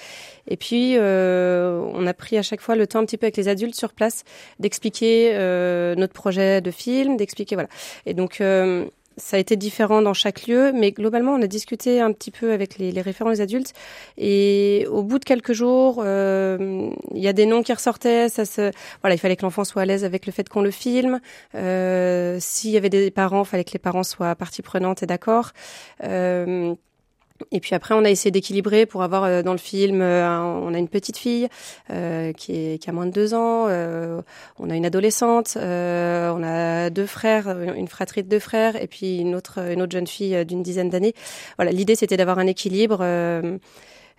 Et 0.48 0.56
puis, 0.56 0.96
on 0.98 2.06
a 2.06 2.14
pris 2.14 2.36
à 2.38 2.42
chaque 2.42 2.60
fois 2.60 2.76
le 2.76 2.86
temps 2.86 2.98
un 2.98 3.04
petit 3.04 3.16
peu 3.16 3.26
avec 3.26 3.36
les 3.36 3.48
adultes 3.48 3.74
sur 3.74 3.92
place 3.92 4.24
d'expliquer 4.58 5.32
notre 5.96 6.12
projet 6.12 6.60
de 6.60 6.70
film, 6.70 7.16
d'expliquer 7.16 7.54
voilà. 7.54 7.68
Et 8.06 8.14
donc 8.14 8.40
ça 9.16 9.36
a 9.36 9.40
été 9.40 9.56
différent 9.56 10.02
dans 10.02 10.14
chaque 10.14 10.46
lieu, 10.46 10.72
mais 10.72 10.92
globalement, 10.92 11.32
on 11.32 11.42
a 11.42 11.46
discuté 11.46 12.00
un 12.00 12.12
petit 12.12 12.30
peu 12.30 12.52
avec 12.52 12.78
les, 12.78 12.92
les 12.92 13.00
référents, 13.00 13.30
les 13.30 13.40
adultes, 13.40 13.72
et 14.18 14.86
au 14.90 15.02
bout 15.02 15.18
de 15.18 15.24
quelques 15.24 15.52
jours, 15.52 16.02
euh, 16.04 16.90
il 17.14 17.22
y 17.22 17.28
a 17.28 17.32
des 17.32 17.46
noms 17.46 17.62
qui 17.62 17.72
ressortaient. 17.72 18.28
Ça 18.28 18.44
se, 18.44 18.70
voilà, 19.02 19.14
il 19.14 19.18
fallait 19.18 19.36
que 19.36 19.42
l'enfant 19.42 19.64
soit 19.64 19.82
à 19.82 19.84
l'aise 19.84 20.04
avec 20.04 20.26
le 20.26 20.32
fait 20.32 20.48
qu'on 20.48 20.62
le 20.62 20.70
filme. 20.70 21.20
Euh, 21.54 22.38
S'il 22.40 22.70
y 22.70 22.76
avait 22.76 22.90
des 22.90 23.10
parents, 23.10 23.42
il 23.42 23.48
fallait 23.48 23.64
que 23.64 23.72
les 23.72 23.78
parents 23.78 24.02
soient 24.02 24.34
partie 24.34 24.62
prenante 24.62 25.02
et 25.02 25.06
d'accord. 25.06 25.50
Euh, 26.02 26.74
et 27.52 27.60
puis 27.60 27.74
après, 27.74 27.94
on 27.94 28.04
a 28.04 28.10
essayé 28.10 28.30
d'équilibrer 28.30 28.86
pour 28.86 29.02
avoir 29.02 29.24
euh, 29.24 29.42
dans 29.42 29.52
le 29.52 29.58
film, 29.58 30.00
euh, 30.02 30.28
on 30.38 30.74
a 30.74 30.78
une 30.78 30.88
petite 30.88 31.16
fille 31.16 31.48
euh, 31.90 32.32
qui, 32.32 32.52
est, 32.52 32.78
qui 32.78 32.90
a 32.90 32.92
moins 32.92 33.06
de 33.06 33.10
deux 33.10 33.34
ans, 33.34 33.68
on 34.58 34.70
a 34.70 34.74
une 34.74 34.86
adolescente, 34.86 35.56
on 35.56 36.42
a 36.42 36.90
deux 36.90 37.06
frères, 37.06 37.48
une 37.48 37.88
fratrie 37.88 38.22
de 38.22 38.28
deux 38.28 38.38
frères, 38.38 38.80
et 38.80 38.86
puis 38.86 39.18
une 39.18 39.34
autre, 39.34 39.58
une 39.58 39.82
autre 39.82 39.92
jeune 39.92 40.06
fille 40.06 40.44
d'une 40.44 40.62
dizaine 40.62 40.90
d'années. 40.90 41.14
Voilà, 41.56 41.72
l'idée 41.72 41.94
c'était 41.94 42.16
d'avoir 42.16 42.38
un 42.38 42.46
équilibre 42.46 43.04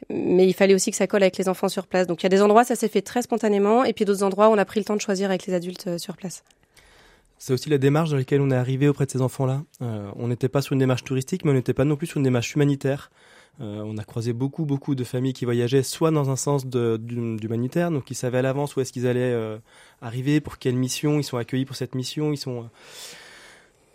mais 0.10 0.46
il 0.46 0.54
fallait 0.54 0.74
aussi 0.74 0.92
que 0.92 0.98
ça 0.98 1.08
colle 1.08 1.24
avec 1.24 1.38
les 1.38 1.48
enfants 1.48 1.70
sur 1.70 1.88
place. 1.88 2.06
Donc 2.06 2.22
il 2.22 2.26
y 2.26 2.28
a 2.28 2.30
des 2.30 2.42
endroits, 2.42 2.66
ça 2.66 2.76
s'est 2.76 2.90
fait 2.90 3.02
très 3.02 3.22
spontanément, 3.22 3.86
et 3.86 3.94
puis 3.94 4.06
d'autres 4.06 4.24
endroits, 4.24 4.50
on 4.50 4.58
a 4.58 4.66
pris 4.66 4.80
le 4.80 4.86
temps 4.86 4.96
de 4.96 5.02
choisir 5.02 5.30
avec 5.30 5.46
les 5.46 5.54
adultes 5.54 5.98
sur 5.98 6.18
place. 6.18 6.44
C'est 7.38 7.54
aussi 7.54 7.70
la 7.70 7.78
démarche 7.78 8.12
dans 8.12 8.18
laquelle 8.18 8.42
on 8.42 8.50
est 8.50 8.56
arrivé 8.56 8.88
auprès 8.88 9.06
de 9.06 9.12
ces 9.12 9.22
enfants-là. 9.22 9.64
Euh, 9.82 10.10
on 10.16 10.28
n'était 10.28 10.50
pas 10.50 10.62
sur 10.62 10.74
une 10.74 10.80
démarche 10.80 11.04
touristique, 11.04 11.44
mais 11.44 11.52
on 11.52 11.56
n'était 11.56 11.74
pas 11.74 11.86
non 11.86 11.96
plus 11.96 12.08
sur 12.08 12.18
une 12.18 12.24
démarche 12.24 12.56
humanitaire. 12.56 13.12
Euh, 13.62 13.82
on 13.86 13.98
a 13.98 14.04
croisé 14.04 14.34
beaucoup, 14.34 14.66
beaucoup 14.66 14.96
de 14.96 15.04
familles 15.04 15.34
qui 15.34 15.46
voyageaient 15.46 15.84
soit 15.84 16.12
dans 16.12 16.30
un 16.30 16.36
sens 16.36 16.66
d'humanitaire, 16.66 17.90
donc 17.92 18.10
ils 18.12 18.16
savaient 18.16 18.40
à 18.40 18.42
l'avance 18.42 18.76
où 18.76 18.82
est-ce 18.82 18.92
qu'ils 18.92 19.08
allaient 19.08 19.22
euh, 19.22 19.58
arriver, 20.02 20.42
pour 20.42 20.58
quelle 20.58 20.76
mission, 20.76 21.20
ils 21.20 21.24
sont 21.24 21.38
accueillis 21.38 21.66
pour 21.66 21.78
cette 21.78 21.96
mission, 21.96 22.34
ils 22.34 22.38
sont 22.38 22.70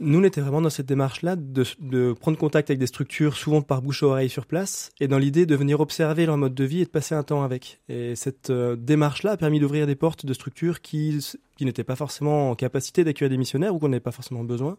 nous, 0.01 0.19
on 0.19 0.25
était 0.25 0.41
vraiment 0.41 0.63
dans 0.63 0.71
cette 0.71 0.87
démarche-là 0.87 1.37
de, 1.37 2.13
prendre 2.15 2.39
contact 2.39 2.71
avec 2.71 2.79
des 2.79 2.87
structures, 2.87 3.37
souvent 3.37 3.61
par 3.61 3.83
bouche 3.83 4.03
à 4.03 4.07
oreille 4.07 4.31
sur 4.31 4.47
place, 4.47 4.91
et 4.99 5.09
dans 5.09 5.19
l'idée 5.19 5.45
de 5.45 5.55
venir 5.55 5.81
observer 5.81 6.25
leur 6.25 6.39
mode 6.39 6.55
de 6.55 6.65
vie 6.65 6.81
et 6.81 6.85
de 6.85 6.91
passer 6.91 7.15
un 7.15 7.23
temps 7.23 7.43
avec. 7.43 7.81
Et 7.91 8.17
cette 8.17 8.49
euh, 8.49 8.77
démarche-là 8.77 9.33
a 9.33 9.37
permis 9.37 9.61
d'ouvrir 9.61 9.87
des 9.87 9.95
portes 9.95 10.25
de 10.25 10.33
structures 10.33 10.81
qui, 10.81 11.21
n'étaient 11.61 11.85
pas 11.85 11.97
forcément 11.97 12.51
en 12.51 12.55
capacité 12.55 13.05
d'accueillir 13.05 13.31
des 13.31 13.37
missionnaires 13.37 13.75
ou 13.75 13.79
qu'on 13.79 13.91
n'avait 13.91 14.01
pas 14.01 14.11
forcément 14.11 14.43
besoin. 14.43 14.79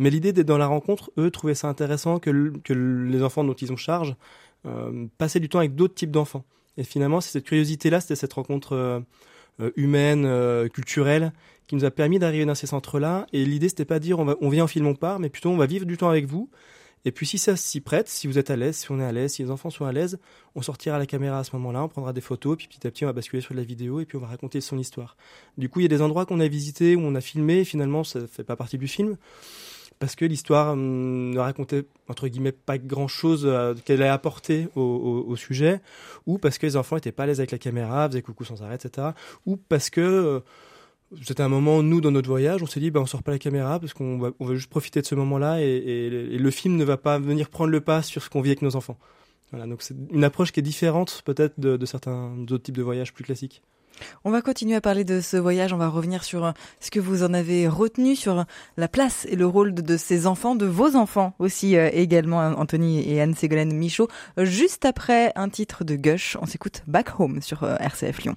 Mais 0.00 0.10
l'idée 0.10 0.32
d'être 0.32 0.46
dans 0.46 0.58
la 0.58 0.66
rencontre, 0.66 1.12
eux, 1.18 1.30
trouvaient 1.30 1.54
ça 1.54 1.68
intéressant 1.68 2.18
que, 2.18 2.30
les 2.30 3.22
enfants 3.22 3.44
dont 3.44 3.54
ils 3.54 3.72
ont 3.72 3.76
charge 3.76 4.16
euh, 4.66 5.06
passaient 5.18 5.40
du 5.40 5.48
temps 5.48 5.60
avec 5.60 5.76
d'autres 5.76 5.94
types 5.94 6.10
d'enfants. 6.10 6.44
Et 6.76 6.84
finalement, 6.84 7.20
c'est 7.20 7.30
cette 7.30 7.44
curiosité-là, 7.44 8.00
c'était 8.00 8.16
cette 8.16 8.32
rencontre 8.32 8.72
euh 8.72 9.00
humaine, 9.76 10.24
euh, 10.26 10.68
culturelle, 10.68 11.32
qui 11.66 11.74
nous 11.74 11.84
a 11.84 11.90
permis 11.90 12.18
d'arriver 12.18 12.44
dans 12.44 12.54
ces 12.54 12.66
centres-là. 12.66 13.26
Et 13.32 13.44
l'idée, 13.44 13.68
c'était 13.68 13.84
pas 13.84 13.98
de 13.98 14.04
dire 14.04 14.18
on, 14.18 14.24
va, 14.24 14.36
on 14.40 14.48
vient 14.48 14.64
en 14.64 14.68
film, 14.68 14.86
on 14.86 14.94
part, 14.94 15.18
mais 15.18 15.28
plutôt 15.28 15.50
on 15.50 15.56
va 15.56 15.66
vivre 15.66 15.86
du 15.86 15.96
temps 15.96 16.08
avec 16.08 16.26
vous. 16.26 16.50
Et 17.04 17.10
puis 17.10 17.26
si 17.26 17.38
ça 17.38 17.56
s'y 17.56 17.80
prête, 17.80 18.08
si 18.08 18.28
vous 18.28 18.38
êtes 18.38 18.50
à 18.50 18.56
l'aise, 18.56 18.76
si 18.76 18.90
on 18.92 19.00
est 19.00 19.04
à 19.04 19.10
l'aise, 19.10 19.32
si 19.32 19.42
les 19.42 19.50
enfants 19.50 19.70
sont 19.70 19.84
à 19.84 19.92
l'aise, 19.92 20.20
on 20.54 20.62
sortira 20.62 20.98
la 20.98 21.06
caméra 21.06 21.40
à 21.40 21.44
ce 21.44 21.50
moment-là, 21.56 21.82
on 21.82 21.88
prendra 21.88 22.12
des 22.12 22.20
photos, 22.20 22.56
puis 22.56 22.68
petit 22.68 22.86
à 22.86 22.90
petit 22.92 23.04
on 23.04 23.08
va 23.08 23.12
basculer 23.12 23.42
sur 23.42 23.54
la 23.54 23.64
vidéo 23.64 23.98
et 23.98 24.04
puis 24.04 24.16
on 24.16 24.20
va 24.20 24.28
raconter 24.28 24.60
son 24.60 24.78
histoire. 24.78 25.16
Du 25.58 25.68
coup, 25.68 25.80
il 25.80 25.82
y 25.82 25.86
a 25.86 25.88
des 25.88 26.00
endroits 26.00 26.26
qu'on 26.26 26.38
a 26.38 26.46
visités, 26.46 26.94
où 26.94 27.00
on 27.00 27.16
a 27.16 27.20
filmé, 27.20 27.60
et 27.60 27.64
finalement 27.64 28.04
ça 28.04 28.20
fait 28.28 28.44
pas 28.44 28.54
partie 28.54 28.78
du 28.78 28.86
film 28.86 29.16
parce 29.98 30.16
que 30.16 30.24
l'histoire 30.24 30.72
hum, 30.72 31.30
ne 31.30 31.38
racontait 31.38 31.84
entre 32.08 32.28
guillemets 32.28 32.52
pas 32.52 32.78
grand 32.78 33.08
chose 33.08 33.42
euh, 33.44 33.74
qu'elle 33.84 34.02
a 34.02 34.12
apporté 34.12 34.68
au, 34.76 35.34
sujet, 35.36 35.80
ou 36.26 36.38
parce 36.38 36.58
que 36.58 36.66
les 36.66 36.76
enfants 36.76 36.96
étaient 36.96 37.12
pas 37.12 37.24
à 37.24 37.26
l'aise 37.26 37.40
avec 37.40 37.50
la 37.50 37.58
caméra, 37.58 38.08
faisaient 38.08 38.22
coucou 38.22 38.44
sans 38.44 38.62
arrêt, 38.62 38.74
etc. 38.76 39.08
Ou 39.46 39.56
parce 39.56 39.90
que 39.90 40.00
euh, 40.00 40.40
c'était 41.22 41.42
un 41.42 41.48
moment 41.48 41.82
nous 41.82 42.00
dans 42.00 42.10
notre 42.10 42.28
voyage, 42.28 42.62
on 42.62 42.66
s'est 42.66 42.80
dit 42.80 42.90
bah 42.90 43.00
on 43.00 43.06
sort 43.06 43.22
pas 43.22 43.32
la 43.32 43.38
caméra 43.38 43.78
parce 43.78 43.94
qu'on 43.94 44.18
va, 44.18 44.30
on 44.40 44.46
va 44.46 44.54
juste 44.54 44.70
profiter 44.70 45.00
de 45.00 45.06
ce 45.06 45.14
moment-là 45.14 45.60
et, 45.60 46.08
le 46.38 46.50
film 46.50 46.76
ne 46.76 46.84
va 46.84 46.96
pas 46.96 47.18
venir 47.18 47.48
prendre 47.50 47.70
le 47.70 47.80
pas 47.80 48.02
sur 48.02 48.22
ce 48.22 48.30
qu'on 48.30 48.40
vit 48.40 48.50
avec 48.50 48.62
nos 48.62 48.76
enfants. 48.76 48.98
Voilà, 49.50 49.66
donc 49.66 49.82
c'est 49.82 49.94
une 50.10 50.24
approche 50.24 50.52
qui 50.52 50.60
est 50.60 50.62
différente 50.62 51.22
peut-être 51.24 51.60
de, 51.60 51.76
de 51.76 51.86
certains 51.86 52.32
autres 52.50 52.58
types 52.58 52.76
de 52.76 52.82
voyages 52.82 53.12
plus 53.12 53.24
classiques. 53.24 53.62
On 54.24 54.30
va 54.30 54.42
continuer 54.42 54.76
à 54.76 54.80
parler 54.80 55.04
de 55.04 55.20
ce 55.20 55.36
voyage, 55.36 55.72
on 55.72 55.76
va 55.76 55.88
revenir 55.88 56.24
sur 56.24 56.44
euh, 56.44 56.52
ce 56.80 56.90
que 56.90 57.00
vous 57.00 57.22
en 57.22 57.34
avez 57.34 57.68
retenu, 57.68 58.16
sur 58.16 58.44
la 58.76 58.88
place 58.88 59.26
et 59.30 59.36
le 59.36 59.46
rôle 59.46 59.74
de, 59.74 59.96
ces 59.96 60.26
enfants, 60.26 60.54
de 60.54 60.66
vos 60.66 60.96
enfants 60.96 61.34
aussi 61.38 61.76
euh, 61.76 61.90
également, 61.92 62.38
Anthony 62.38 63.08
et 63.08 63.20
Anne-Ségolène 63.20 63.74
Michaud. 63.74 64.08
Juste 64.38 64.84
après 64.84 65.32
un 65.36 65.48
titre 65.48 65.84
de 65.84 65.96
Gush, 65.96 66.36
on 66.40 66.46
s'écoute 66.46 66.82
Back 66.86 67.20
Home 67.20 67.42
sur 67.42 67.64
euh, 67.64 67.76
RCF 67.76 68.22
Lyon. 68.22 68.36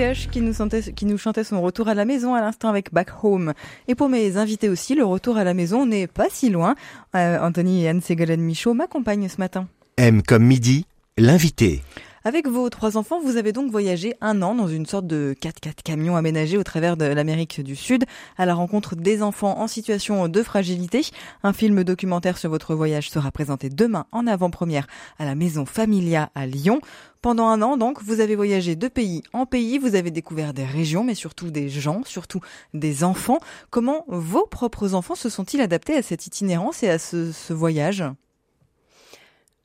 Gush 0.00 0.28
qui 0.30 0.40
nous, 0.40 0.54
chantait, 0.54 0.94
qui 0.94 1.04
nous 1.04 1.18
chantait 1.18 1.44
son 1.44 1.60
retour 1.60 1.88
à 1.88 1.92
la 1.92 2.06
maison 2.06 2.34
à 2.34 2.40
l'instant 2.40 2.70
avec 2.70 2.90
Back 2.90 3.22
Home. 3.22 3.52
Et 3.86 3.94
pour 3.94 4.08
mes 4.08 4.38
invités 4.38 4.70
aussi, 4.70 4.94
le 4.94 5.04
retour 5.04 5.36
à 5.36 5.44
la 5.44 5.52
maison 5.52 5.84
n'est 5.84 6.06
pas 6.06 6.28
si 6.30 6.48
loin. 6.48 6.74
Euh, 7.14 7.38
Anthony 7.38 7.84
et 7.84 7.88
Anne-Ségolène 7.90 8.40
Michaud 8.40 8.72
m'accompagnent 8.72 9.28
ce 9.28 9.36
matin. 9.36 9.68
M 9.98 10.22
comme 10.22 10.44
midi, 10.44 10.86
l'invité. 11.18 11.82
Avec 12.22 12.46
vos 12.46 12.68
trois 12.68 12.98
enfants, 12.98 13.18
vous 13.18 13.38
avez 13.38 13.52
donc 13.52 13.70
voyagé 13.70 14.12
un 14.20 14.42
an 14.42 14.54
dans 14.54 14.68
une 14.68 14.84
sorte 14.84 15.06
de 15.06 15.34
4x4 15.40 15.82
camion 15.82 16.16
aménagé 16.16 16.58
au 16.58 16.62
travers 16.62 16.98
de 16.98 17.06
l'Amérique 17.06 17.62
du 17.62 17.74
Sud 17.74 18.04
à 18.36 18.44
la 18.44 18.52
rencontre 18.52 18.94
des 18.94 19.22
enfants 19.22 19.58
en 19.58 19.66
situation 19.66 20.28
de 20.28 20.42
fragilité. 20.42 21.00
Un 21.42 21.54
film 21.54 21.82
documentaire 21.82 22.36
sur 22.36 22.50
votre 22.50 22.74
voyage 22.74 23.08
sera 23.08 23.30
présenté 23.30 23.70
demain 23.70 24.04
en 24.12 24.26
avant-première 24.26 24.86
à 25.18 25.24
la 25.24 25.34
Maison 25.34 25.64
Familia 25.64 26.30
à 26.34 26.44
Lyon. 26.44 26.82
Pendant 27.22 27.46
un 27.46 27.62
an, 27.62 27.78
donc, 27.78 28.02
vous 28.02 28.20
avez 28.20 28.36
voyagé 28.36 28.76
de 28.76 28.88
pays 28.88 29.22
en 29.32 29.46
pays, 29.46 29.78
vous 29.78 29.94
avez 29.94 30.10
découvert 30.10 30.52
des 30.52 30.66
régions, 30.66 31.04
mais 31.04 31.14
surtout 31.14 31.50
des 31.50 31.70
gens, 31.70 32.02
surtout 32.04 32.40
des 32.74 33.02
enfants. 33.02 33.38
Comment 33.70 34.04
vos 34.08 34.46
propres 34.46 34.92
enfants 34.92 35.14
se 35.14 35.30
sont-ils 35.30 35.62
adaptés 35.62 35.96
à 35.96 36.02
cette 36.02 36.26
itinérance 36.26 36.82
et 36.82 36.90
à 36.90 36.98
ce, 36.98 37.32
ce 37.32 37.54
voyage? 37.54 38.04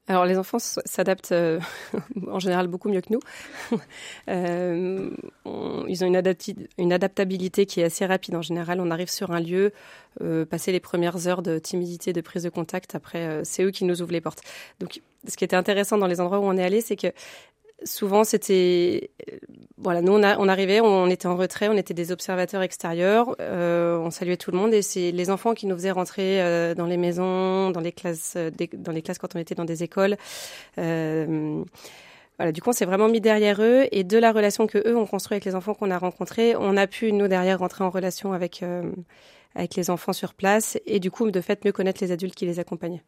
Alors 0.07 0.25
les 0.25 0.37
enfants 0.37 0.59
s'adaptent 0.59 1.31
euh, 1.31 1.59
en 2.27 2.39
général 2.39 2.67
beaucoup 2.67 2.89
mieux 2.89 3.01
que 3.01 3.11
nous. 3.11 3.19
euh, 4.29 5.09
on, 5.45 5.85
ils 5.87 6.03
ont 6.03 6.07
une, 6.07 6.93
adaptabilité 6.93 7.65
qui 7.65 7.81
est 7.81 7.85
assez 7.85 8.05
rapide. 8.05 8.35
En 8.35 8.41
général, 8.43 8.79
on 8.79 8.91
arrive 8.91 9.09
sur 9.09 9.31
un 9.31 9.39
lieu, 9.39 9.73
euh, 10.21 10.45
passer 10.45 10.71
les 10.71 10.79
premières 10.79 11.27
heures 11.27 11.41
de 11.41 11.57
timidité, 11.57 12.13
de 12.13 12.21
prise 12.21 12.43
de 12.43 12.49
contact. 12.49 12.93
Après, 12.93 13.25
euh, 13.25 13.41
c'est 13.43 13.63
eux 13.63 13.71
qui 13.71 13.83
nous 13.83 14.01
ouvrent 14.03 14.11
les 14.11 14.21
portes. 14.21 14.41
Donc, 14.79 15.01
ce 15.27 15.37
qui 15.37 15.43
était 15.43 15.55
intéressant 15.55 15.97
dans 15.97 16.07
les 16.07 16.21
endroits 16.21 16.39
où 16.39 16.43
on 16.43 16.55
est 16.55 16.63
allé, 16.63 16.81
c'est 16.81 16.95
que 16.95 17.07
souvent 17.83 18.23
c'était 18.23 19.11
voilà 19.77 20.01
nous 20.01 20.13
on, 20.13 20.47
arrivait 20.47 20.79
on 20.79 21.07
était 21.09 21.27
en 21.27 21.35
retrait 21.35 21.67
on 21.67 21.77
était 21.77 21.93
des 21.93 22.11
observateurs 22.11 22.61
extérieurs 22.61 23.35
euh, 23.41 23.97
on 23.97 24.11
saluait 24.11 24.37
tout 24.37 24.51
le 24.51 24.57
monde 24.57 24.73
et 24.73 24.81
c'est 24.81 25.11
les 25.11 25.29
enfants 25.29 25.53
qui 25.53 25.67
nous 25.67 25.75
faisaient 25.75 25.91
rentrer 25.91 26.41
euh, 26.41 26.73
dans 26.73 26.85
les 26.85 26.97
maisons 26.97 27.71
dans 27.71 27.81
les 27.81 27.91
classes 27.91 28.37
dans 28.73 28.91
les 28.91 29.01
classes 29.01 29.19
quand 29.19 29.35
on 29.35 29.39
était 29.39 29.55
dans 29.55 29.65
des 29.65 29.83
écoles 29.83 30.15
euh, 30.77 31.63
voilà, 32.37 32.51
du 32.51 32.61
coup, 32.61 32.69
on 32.69 32.73
s'est 32.73 32.85
vraiment 32.85 33.07
mis 33.07 33.21
derrière 33.21 33.61
eux 33.61 33.87
et 33.91 34.03
de 34.03 34.17
la 34.17 34.31
relation 34.31 34.67
que 34.67 34.77
eux 34.87 34.97
ont 34.97 35.05
construit 35.05 35.35
avec 35.35 35.45
les 35.45 35.55
enfants 35.55 35.73
qu'on 35.73 35.89
a 35.89 35.97
rencontrés, 35.97 36.55
on 36.55 36.75
a 36.75 36.87
pu 36.87 37.13
nous 37.13 37.27
derrière 37.27 37.59
rentrer 37.59 37.83
en 37.83 37.89
relation 37.89 38.33
avec 38.33 38.61
euh, 38.61 38.91
avec 39.55 39.75
les 39.75 39.89
enfants 39.89 40.11
sur 40.11 40.33
place 40.33 40.77
et 40.85 40.99
du 40.99 41.11
coup, 41.11 41.29
de 41.31 41.41
fait, 41.41 41.63
mieux 41.63 41.71
connaître 41.71 42.03
les 42.03 42.11
adultes 42.11 42.35
qui 42.35 42.45
les 42.45 42.59
accompagnaient. 42.59 43.03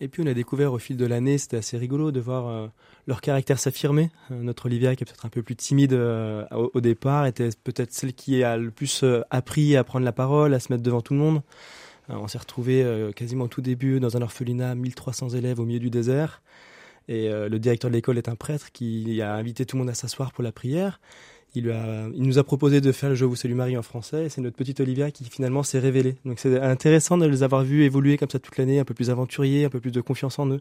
Et 0.00 0.08
puis 0.08 0.22
on 0.22 0.26
a 0.26 0.34
découvert 0.34 0.72
au 0.72 0.78
fil 0.78 0.96
de 0.96 1.06
l'année, 1.06 1.38
c'était 1.38 1.56
assez 1.56 1.78
rigolo 1.78 2.10
de 2.10 2.20
voir 2.20 2.48
euh, 2.48 2.66
leur 3.06 3.20
caractère 3.20 3.58
s'affirmer. 3.58 4.10
Euh, 4.30 4.42
notre 4.42 4.66
Olivia, 4.66 4.96
qui 4.96 5.04
est 5.04 5.06
peut-être 5.06 5.24
un 5.24 5.28
peu 5.28 5.42
plus 5.42 5.54
timide 5.54 5.92
euh, 5.92 6.44
au, 6.50 6.70
au, 6.74 6.80
départ, 6.80 7.26
était 7.26 7.50
peut-être 7.62 7.92
celle 7.92 8.12
qui 8.12 8.42
a 8.42 8.56
le 8.56 8.70
plus 8.70 9.04
appris 9.30 9.76
à 9.76 9.84
prendre 9.84 10.04
la 10.04 10.12
parole, 10.12 10.52
à 10.52 10.60
se 10.60 10.72
mettre 10.72 10.82
devant 10.82 11.00
tout 11.00 11.14
le 11.14 11.20
monde. 11.20 11.42
On 12.10 12.28
s'est 12.28 12.36
retrouvé 12.36 12.84
quasiment 13.16 13.48
tout 13.48 13.62
début 13.62 13.98
dans 13.98 14.14
un 14.18 14.20
orphelinat, 14.20 14.74
1300 14.74 15.30
élèves 15.30 15.58
au 15.58 15.64
milieu 15.64 15.80
du 15.80 15.88
désert. 15.88 16.42
Et 17.08 17.30
le 17.30 17.58
directeur 17.58 17.90
de 17.90 17.96
l'école 17.96 18.18
est 18.18 18.28
un 18.28 18.34
prêtre 18.34 18.72
qui 18.72 19.22
a 19.22 19.34
invité 19.34 19.64
tout 19.64 19.76
le 19.76 19.84
monde 19.84 19.88
à 19.90 19.94
s'asseoir 19.94 20.30
pour 20.32 20.44
la 20.44 20.52
prière. 20.52 21.00
Il, 21.54 21.64
lui 21.64 21.72
a, 21.72 22.08
il 22.14 22.22
nous 22.22 22.38
a 22.38 22.44
proposé 22.44 22.80
de 22.80 22.90
faire 22.92 23.10
le 23.10 23.14
Je 23.14 23.24
vous 23.24 23.36
salue 23.36 23.54
Marie 23.54 23.76
en 23.76 23.82
français. 23.82 24.24
Et 24.24 24.28
c'est 24.28 24.40
notre 24.40 24.56
petite 24.56 24.80
Olivia 24.80 25.10
qui 25.10 25.24
finalement 25.24 25.62
s'est 25.62 25.78
révélée. 25.78 26.16
Donc 26.24 26.38
c'est 26.38 26.60
intéressant 26.60 27.16
de 27.16 27.26
les 27.26 27.42
avoir 27.42 27.62
vus 27.62 27.84
évoluer 27.84 28.16
comme 28.16 28.30
ça 28.30 28.38
toute 28.38 28.56
l'année, 28.56 28.78
un 28.78 28.84
peu 28.84 28.94
plus 28.94 29.10
aventuriers, 29.10 29.64
un 29.64 29.70
peu 29.70 29.80
plus 29.80 29.92
de 29.92 30.00
confiance 30.00 30.38
en 30.38 30.48
eux. 30.48 30.60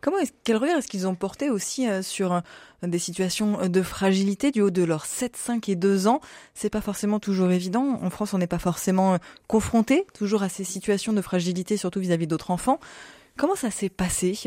Comment 0.00 0.18
est 0.18 0.32
quel 0.44 0.56
regard 0.56 0.78
est-ce 0.78 0.88
qu'ils 0.88 1.06
ont 1.06 1.14
porté 1.14 1.50
aussi 1.50 1.88
euh, 1.88 2.02
sur 2.02 2.32
euh, 2.32 2.40
des 2.82 2.98
situations 2.98 3.68
de 3.68 3.82
fragilité 3.82 4.50
du 4.50 4.60
haut 4.60 4.70
de 4.70 4.82
leurs 4.82 5.04
7, 5.04 5.36
5 5.36 5.68
et 5.68 5.76
2 5.76 6.06
ans? 6.06 6.20
C'est 6.54 6.70
pas 6.70 6.80
forcément 6.80 7.20
toujours 7.20 7.50
évident. 7.50 7.98
En 8.02 8.10
France, 8.10 8.34
on 8.34 8.38
n'est 8.38 8.46
pas 8.46 8.58
forcément 8.58 9.14
euh, 9.14 9.18
confronté 9.48 10.06
toujours 10.14 10.42
à 10.42 10.48
ces 10.48 10.64
situations 10.64 11.12
de 11.12 11.20
fragilité, 11.20 11.76
surtout 11.76 12.00
vis-à-vis 12.00 12.26
d'autres 12.26 12.50
enfants. 12.50 12.78
Comment 13.36 13.56
ça 13.56 13.70
s'est 13.70 13.88
passé? 13.88 14.38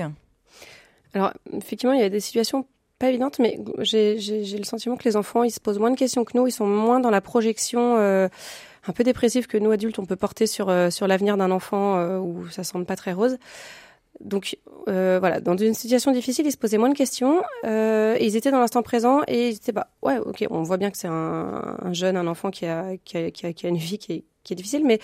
Alors, 1.13 1.33
effectivement, 1.53 1.93
il 1.93 2.01
y 2.01 2.03
a 2.03 2.09
des 2.09 2.19
situations 2.19 2.65
pas 2.99 3.09
évidentes, 3.09 3.39
mais 3.39 3.59
j'ai 3.79 4.17
j'ai- 4.19 4.57
le 4.57 4.63
sentiment 4.63 4.95
que 4.95 5.03
les 5.03 5.15
enfants, 5.15 5.43
ils 5.43 5.51
se 5.51 5.59
posent 5.59 5.79
moins 5.79 5.91
de 5.91 5.97
questions 5.97 6.23
que 6.23 6.37
nous, 6.37 6.47
ils 6.47 6.51
sont 6.51 6.65
moins 6.67 6.99
dans 6.99 7.09
la 7.09 7.21
projection 7.21 7.95
euh, 7.97 8.27
un 8.87 8.93
peu 8.93 9.03
dépressive 9.03 9.47
que 9.47 9.57
nous, 9.57 9.71
adultes, 9.71 9.99
on 9.99 10.05
peut 10.05 10.15
porter 10.15 10.47
sur, 10.47 10.69
euh, 10.69 10.89
sur 10.89 11.07
l'avenir 11.07 11.37
d'un 11.37 11.51
enfant 11.51 11.97
euh, 11.97 12.19
où 12.19 12.47
ça 12.49 12.63
semble 12.63 12.85
pas 12.85 12.95
très 12.95 13.13
rose. 13.13 13.37
Donc 14.21 14.57
euh, 14.87 15.17
voilà, 15.19 15.41
dans 15.41 15.57
une 15.57 15.73
situation 15.73 16.11
difficile, 16.11 16.45
ils 16.45 16.51
se 16.51 16.57
posaient 16.57 16.77
moins 16.77 16.87
de 16.89 16.95
questions 16.95 17.41
euh, 17.65 18.15
et 18.17 18.25
ils 18.25 18.37
étaient 18.37 18.51
dans 18.51 18.59
l'instant 18.61 18.81
présent 18.81 19.21
et 19.27 19.49
ils 19.49 19.55
étaient 19.55 19.73
bah 19.73 19.87
ouais 20.03 20.19
ok, 20.19 20.45
on 20.49 20.61
voit 20.63 20.77
bien 20.77 20.89
que 20.89 20.97
c'est 20.97 21.09
un, 21.09 21.75
un 21.81 21.91
jeune, 21.93 22.15
un 22.15 22.27
enfant 22.27 22.49
qui 22.49 22.65
a, 22.65 22.95
qui 23.03 23.17
a, 23.17 23.29
qui 23.31 23.45
a, 23.45 23.51
qui 23.51 23.65
a 23.65 23.69
une 23.69 23.75
vie 23.77 23.97
qui 23.97 24.13
est, 24.13 24.23
qui 24.45 24.53
est 24.53 24.55
difficile, 24.55 24.85
mais 24.85 24.99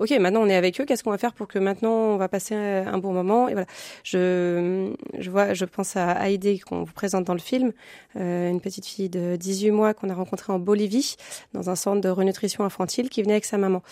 ok, 0.00 0.10
maintenant 0.20 0.42
on 0.42 0.48
est 0.48 0.56
avec 0.56 0.78
eux, 0.80 0.84
qu'est-ce 0.84 1.02
qu'on 1.02 1.10
va 1.10 1.18
faire 1.18 1.32
pour 1.32 1.48
que 1.48 1.58
maintenant 1.58 1.92
on 1.92 2.16
va 2.16 2.28
passer 2.28 2.54
un 2.54 2.98
bon 2.98 3.12
moment? 3.12 3.48
Et 3.48 3.52
voilà. 3.52 3.66
Je, 4.04 4.92
je 5.18 5.30
vois, 5.30 5.54
je 5.54 5.64
pense 5.64 5.96
à 5.96 6.28
Heidi 6.28 6.58
qu'on 6.58 6.82
vous 6.82 6.92
présente 6.92 7.24
dans 7.24 7.32
le 7.32 7.40
film, 7.40 7.72
euh, 8.16 8.50
une 8.50 8.60
petite 8.60 8.84
fille 8.84 9.08
de 9.08 9.36
18 9.36 9.70
mois 9.70 9.94
qu'on 9.94 10.10
a 10.10 10.14
rencontrée 10.14 10.52
en 10.52 10.58
Bolivie 10.58 11.16
dans 11.54 11.70
un 11.70 11.76
centre 11.76 12.00
de 12.00 12.08
renutrition 12.08 12.64
infantile 12.64 13.08
qui 13.08 13.22
venait 13.22 13.34
avec 13.34 13.44
sa 13.44 13.56
maman. 13.56 13.82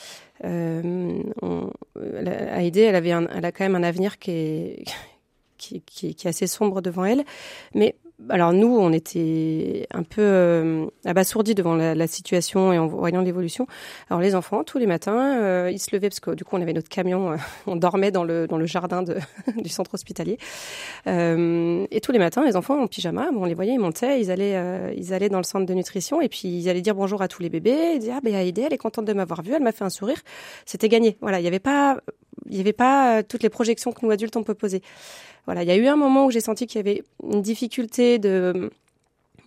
Euh, 0.45 1.23
Heidi, 1.97 2.81
elle 2.81 2.97
avait, 2.97 3.11
elle 3.11 3.45
a 3.45 3.53
quand 3.53 3.65
même 3.65 3.77
un 3.77 3.83
avenir 3.83 4.19
qui 4.19 4.31
est 4.33 4.85
qui, 5.59 5.83
qui, 5.83 6.09
est 6.09 6.27
assez 6.27 6.47
sombre 6.47 6.81
devant 6.81 7.05
elle. 7.05 7.25
Mais 7.75 7.97
alors 8.31 8.53
nous, 8.53 8.77
on 8.77 8.93
était 8.93 9.87
un 9.93 10.03
peu 10.03 10.23
euh, 10.23 10.87
abasourdis 11.05 11.55
devant 11.55 11.77
la, 11.77 11.95
la, 11.95 12.07
situation 12.09 12.73
et 12.73 12.79
en 12.79 12.87
voyant 12.87 13.23
l'évolution. 13.23 13.67
Alors 14.11 14.21
les 14.21 14.35
enfants, 14.35 14.65
tous 14.65 14.79
les 14.79 14.87
matins, 14.87 15.41
euh, 15.41 15.71
ils 15.73 15.79
se 15.79 15.95
levaient 15.95 16.09
parce 16.09 16.19
que 16.21 16.33
du 16.33 16.45
coup 16.45 16.57
on 16.57 16.61
avait 16.61 16.73
notre 16.73 16.89
camion, 16.89 17.33
euh, 17.33 17.37
on 17.67 17.77
dormait 17.77 18.11
dans 18.11 18.25
le 18.25 18.49
dans 18.49 18.59
le 18.59 18.67
jardin 18.67 19.03
de, 19.03 19.19
du 19.57 19.69
centre 19.69 19.95
hospitalier. 19.95 20.39
Euh, 21.07 21.87
et 21.91 22.01
tous 22.01 22.11
les 22.11 22.19
matins, 22.19 22.45
les 22.45 22.57
enfants 22.57 22.83
en 22.83 22.89
pyjama, 22.89 23.31
bon, 23.33 23.43
on 23.43 23.45
les 23.45 23.55
voyait, 23.55 23.75
ils 23.75 23.79
montaient, 23.79 24.21
ils 24.21 24.31
allaient 24.31 24.57
euh, 24.57 24.93
ils 24.97 25.15
allaient 25.15 25.29
dans 25.29 25.39
le 25.39 25.45
centre 25.45 25.67
de 25.67 25.75
nutrition 25.75 26.21
et 26.21 26.29
puis 26.29 26.49
ils 26.49 26.69
allaient 26.69 26.81
dire 26.81 26.97
bonjour 26.97 27.23
à 27.23 27.29
tous 27.29 27.43
les 27.43 27.51
bébés, 27.51 27.93
ils 27.95 27.99
disaient 28.01 28.15
ah 28.17 28.21
ben 28.23 28.35
Heidi, 28.35 28.63
elle 28.63 28.73
est 28.73 28.79
contente 28.79 29.05
de 29.05 29.13
m'avoir 29.13 29.43
vue, 29.43 29.53
elle 29.55 29.63
m'a 29.63 29.73
fait 29.73 29.85
un 29.85 29.91
sourire, 29.91 30.21
c'était 30.67 30.89
gagné. 30.89 31.19
Voilà, 31.21 31.39
il 31.41 31.45
y 31.45 31.49
avait 31.49 31.61
pas 31.61 31.99
il 32.51 32.57
y 32.57 32.61
avait 32.61 32.73
pas 32.73 33.23
toutes 33.23 33.43
les 33.43 33.49
projections 33.51 33.93
que 33.93 34.05
nous 34.05 34.11
adultes 34.11 34.37
on 34.37 34.43
peut 34.43 34.55
poser. 34.55 34.83
Voilà, 35.47 35.63
il 35.63 35.69
y 35.69 35.73
a 35.73 35.77
eu 35.77 35.87
un 35.87 35.97
moment 35.97 36.27
où 36.27 36.31
j'ai 36.31 36.41
senti 36.41 36.67
qu'il 36.67 36.79
y 36.79 36.81
avait 36.81 37.03
une 37.23 37.43
difficulté 37.43 38.19
de 38.19 38.71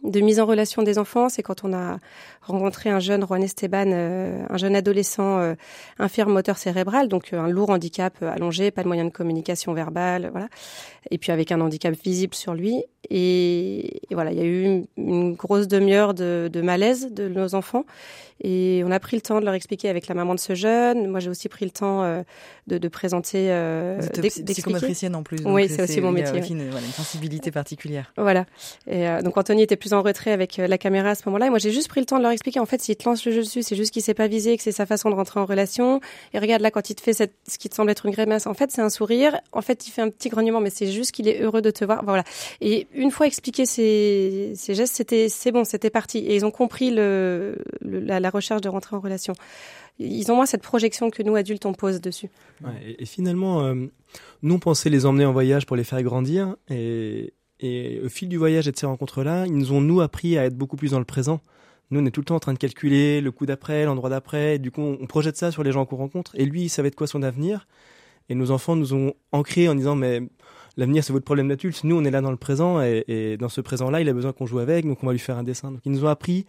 de 0.03 0.19
mise 0.19 0.39
en 0.39 0.45
relation 0.45 0.81
des 0.81 0.97
enfants, 0.97 1.29
c'est 1.29 1.43
quand 1.43 1.63
on 1.63 1.73
a 1.73 1.99
rencontré 2.41 2.89
un 2.89 2.99
jeune 2.99 3.23
Juan 3.25 3.43
Esteban, 3.43 3.91
euh, 3.91 4.43
un 4.49 4.57
jeune 4.57 4.75
adolescent 4.75 5.37
euh, 5.39 5.53
infirme 5.99 6.33
moteur 6.33 6.57
cérébral, 6.57 7.07
donc 7.07 7.33
euh, 7.33 7.39
un 7.39 7.47
lourd 7.47 7.69
handicap 7.69 8.21
allongé, 8.23 8.71
pas 8.71 8.81
de 8.81 8.87
moyen 8.87 9.05
de 9.05 9.11
communication 9.11 9.73
verbale, 9.73 10.29
voilà, 10.31 10.47
et 11.11 11.17
puis 11.17 11.31
avec 11.31 11.51
un 11.51 11.61
handicap 11.61 11.93
visible 11.93 12.33
sur 12.33 12.55
lui. 12.55 12.83
Et, 13.09 14.01
et 14.09 14.15
voilà, 14.15 14.31
il 14.31 14.37
y 14.37 14.41
a 14.41 14.45
eu 14.45 14.63
une, 14.63 14.85
une 14.97 15.33
grosse 15.33 15.67
demi-heure 15.67 16.13
de, 16.13 16.49
de 16.51 16.61
malaise 16.61 17.11
de 17.11 17.27
nos 17.27 17.53
enfants, 17.53 17.85
et 18.43 18.83
on 18.85 18.91
a 18.91 18.99
pris 18.99 19.15
le 19.17 19.21
temps 19.21 19.39
de 19.39 19.45
leur 19.45 19.53
expliquer 19.53 19.89
avec 19.89 20.07
la 20.07 20.15
maman 20.15 20.33
de 20.33 20.39
ce 20.39 20.55
jeune. 20.55 21.07
Moi, 21.07 21.19
j'ai 21.19 21.29
aussi 21.29 21.47
pris 21.47 21.63
le 21.65 21.71
temps 21.71 22.03
euh, 22.03 22.23
de, 22.67 22.79
de, 22.79 22.87
présenter, 22.87 23.51
euh, 23.51 23.99
psychomotricienne 24.45 25.15
en 25.15 25.21
plus. 25.21 25.37
Oui, 25.45 25.69
c'est 25.69 25.83
aussi 25.83 26.01
mon 26.01 26.11
métier. 26.11 26.41
Une, 26.49 26.61
ouais. 26.61 26.67
voilà, 26.71 26.85
une 26.85 26.91
sensibilité 26.91 27.51
particulière. 27.51 28.11
Voilà. 28.17 28.45
Et 28.87 29.07
euh, 29.07 29.21
donc 29.21 29.37
Anthony 29.37 29.61
était 29.61 29.75
plus 29.75 29.93
en 29.93 30.01
retrait 30.01 30.31
avec 30.31 30.57
euh, 30.57 30.67
la 30.67 30.79
caméra 30.79 31.09
à 31.09 31.15
ce 31.15 31.21
moment-là. 31.27 31.47
Et 31.47 31.49
moi, 31.51 31.59
j'ai 31.59 31.71
juste 31.71 31.87
pris 31.87 31.99
le 31.99 32.07
temps 32.07 32.17
de 32.17 32.23
leur 32.23 32.31
expliquer. 32.31 32.59
En 32.59 32.65
fait, 32.65 32.81
s'il 32.81 32.95
te 32.95 33.07
lance 33.07 33.23
le 33.25 33.31
jeu 33.31 33.41
dessus, 33.41 33.61
c'est 33.61 33.75
juste 33.75 33.93
qu'il 33.93 34.01
s'est 34.01 34.15
pas 34.15 34.27
visé, 34.27 34.57
que 34.57 34.63
c'est 34.63 34.71
sa 34.71 34.87
façon 34.87 35.11
de 35.11 35.15
rentrer 35.15 35.39
en 35.39 35.45
relation. 35.45 36.01
Et 36.33 36.39
regarde 36.39 36.63
là, 36.63 36.71
quand 36.71 36.89
il 36.89 36.95
te 36.95 37.01
fait 37.01 37.13
cette, 37.13 37.33
ce 37.47 37.59
qui 37.59 37.69
te 37.69 37.75
semble 37.75 37.91
être 37.91 38.07
une 38.07 38.11
grimace, 38.11 38.47
en 38.47 38.55
fait, 38.55 38.71
c'est 38.71 38.81
un 38.81 38.89
sourire. 38.89 39.39
En 39.51 39.61
fait, 39.61 39.87
il 39.87 39.91
fait 39.91 40.01
un 40.01 40.09
petit 40.09 40.29
grognement, 40.29 40.61
mais 40.61 40.71
c'est 40.71 40.87
juste 40.87 41.11
qu'il 41.11 41.27
est 41.27 41.41
heureux 41.41 41.61
de 41.61 41.69
te 41.69 41.85
voir. 41.85 42.03
Voilà. 42.05 42.23
Et 42.59 42.87
une 42.95 43.11
fois 43.11 43.27
expliqué 43.27 43.67
ces, 43.67 44.53
ces 44.55 44.73
gestes, 44.73 44.95
c'était, 44.95 45.29
c'est 45.29 45.51
bon, 45.51 45.63
c'était 45.63 45.91
parti. 45.91 46.19
Et 46.19 46.35
ils 46.35 46.43
ont 46.43 46.51
compris 46.51 46.89
le, 46.89 47.55
le 47.81 47.99
la, 47.99 48.19
la 48.19 48.30
recherche 48.31 48.61
de 48.61 48.69
rentrer 48.69 48.95
en 48.95 48.99
relation. 48.99 49.33
Ils 49.99 50.31
ont 50.31 50.35
moins 50.35 50.45
cette 50.45 50.63
projection 50.63 51.09
que 51.09 51.21
nous, 51.23 51.35
adultes, 51.35 51.65
on 51.65 51.73
pose 51.73 52.01
dessus. 52.01 52.29
Et, 52.99 53.05
finalement, 53.05 53.61
euh, 53.61 53.75
nous, 54.41 54.55
on 54.55 54.59
pensait 54.59 54.89
les 54.89 55.05
emmener 55.05 55.25
en 55.25 55.33
voyage 55.33 55.65
pour 55.65 55.75
les 55.75 55.83
faire 55.83 56.01
grandir. 56.01 56.55
Et, 56.69 57.33
et 57.59 58.01
au 58.03 58.09
fil 58.09 58.27
du 58.27 58.37
voyage 58.37 58.67
et 58.67 58.71
de 58.71 58.77
ces 58.77 58.87
rencontres-là, 58.87 59.45
ils 59.45 59.53
nous 59.53 59.71
ont, 59.71 59.81
nous, 59.81 60.01
appris 60.01 60.37
à 60.37 60.45
être 60.45 60.57
beaucoup 60.57 60.77
plus 60.77 60.91
dans 60.91 60.99
le 60.99 61.05
présent. 61.05 61.41
Nous, 61.91 61.99
on 61.99 62.05
est 62.05 62.11
tout 62.11 62.21
le 62.21 62.25
temps 62.25 62.35
en 62.35 62.39
train 62.39 62.53
de 62.53 62.57
calculer 62.57 63.21
le 63.21 63.31
coup 63.31 63.45
d'après, 63.45 63.85
l'endroit 63.85 64.09
d'après. 64.09 64.59
Du 64.59 64.71
coup, 64.71 64.81
on 64.81 65.05
projette 65.07 65.37
ça 65.37 65.51
sur 65.51 65.61
les 65.61 65.71
gens 65.71 65.85
qu'on 65.85 65.97
rencontre. 65.97 66.31
Et 66.35 66.45
lui, 66.45 66.63
il 66.63 66.69
savait 66.69 66.89
de 66.89 66.95
quoi 66.95 67.05
son 67.05 67.21
avenir. 67.21 67.67
Et 68.29 68.35
nos 68.35 68.51
enfants 68.51 68.75
nous 68.75 68.93
ont 68.93 69.13
ancrés 69.31 69.67
en 69.67 69.75
disant, 69.75 69.95
mais 69.95 70.21
l'avenir, 70.77 71.03
c'est 71.03 71.11
votre 71.11 71.25
problème 71.25 71.49
d'adulte. 71.49 71.83
Nous, 71.83 71.95
on 71.95 72.03
est 72.05 72.11
là 72.11 72.21
dans 72.21 72.31
le 72.31 72.37
présent. 72.37 72.81
Et, 72.81 73.03
et 73.07 73.37
dans 73.37 73.49
ce 73.49 73.59
présent-là, 73.61 74.01
il 74.01 74.07
a 74.07 74.13
besoin 74.13 74.31
qu'on 74.31 74.45
joue 74.45 74.59
avec. 74.59 74.87
Donc, 74.87 75.03
on 75.03 75.07
va 75.07 75.11
lui 75.11 75.19
faire 75.19 75.37
un 75.37 75.43
dessin. 75.43 75.71
Donc, 75.71 75.81
ils 75.85 75.91
nous 75.91 76.05
ont 76.05 76.09
appris 76.09 76.45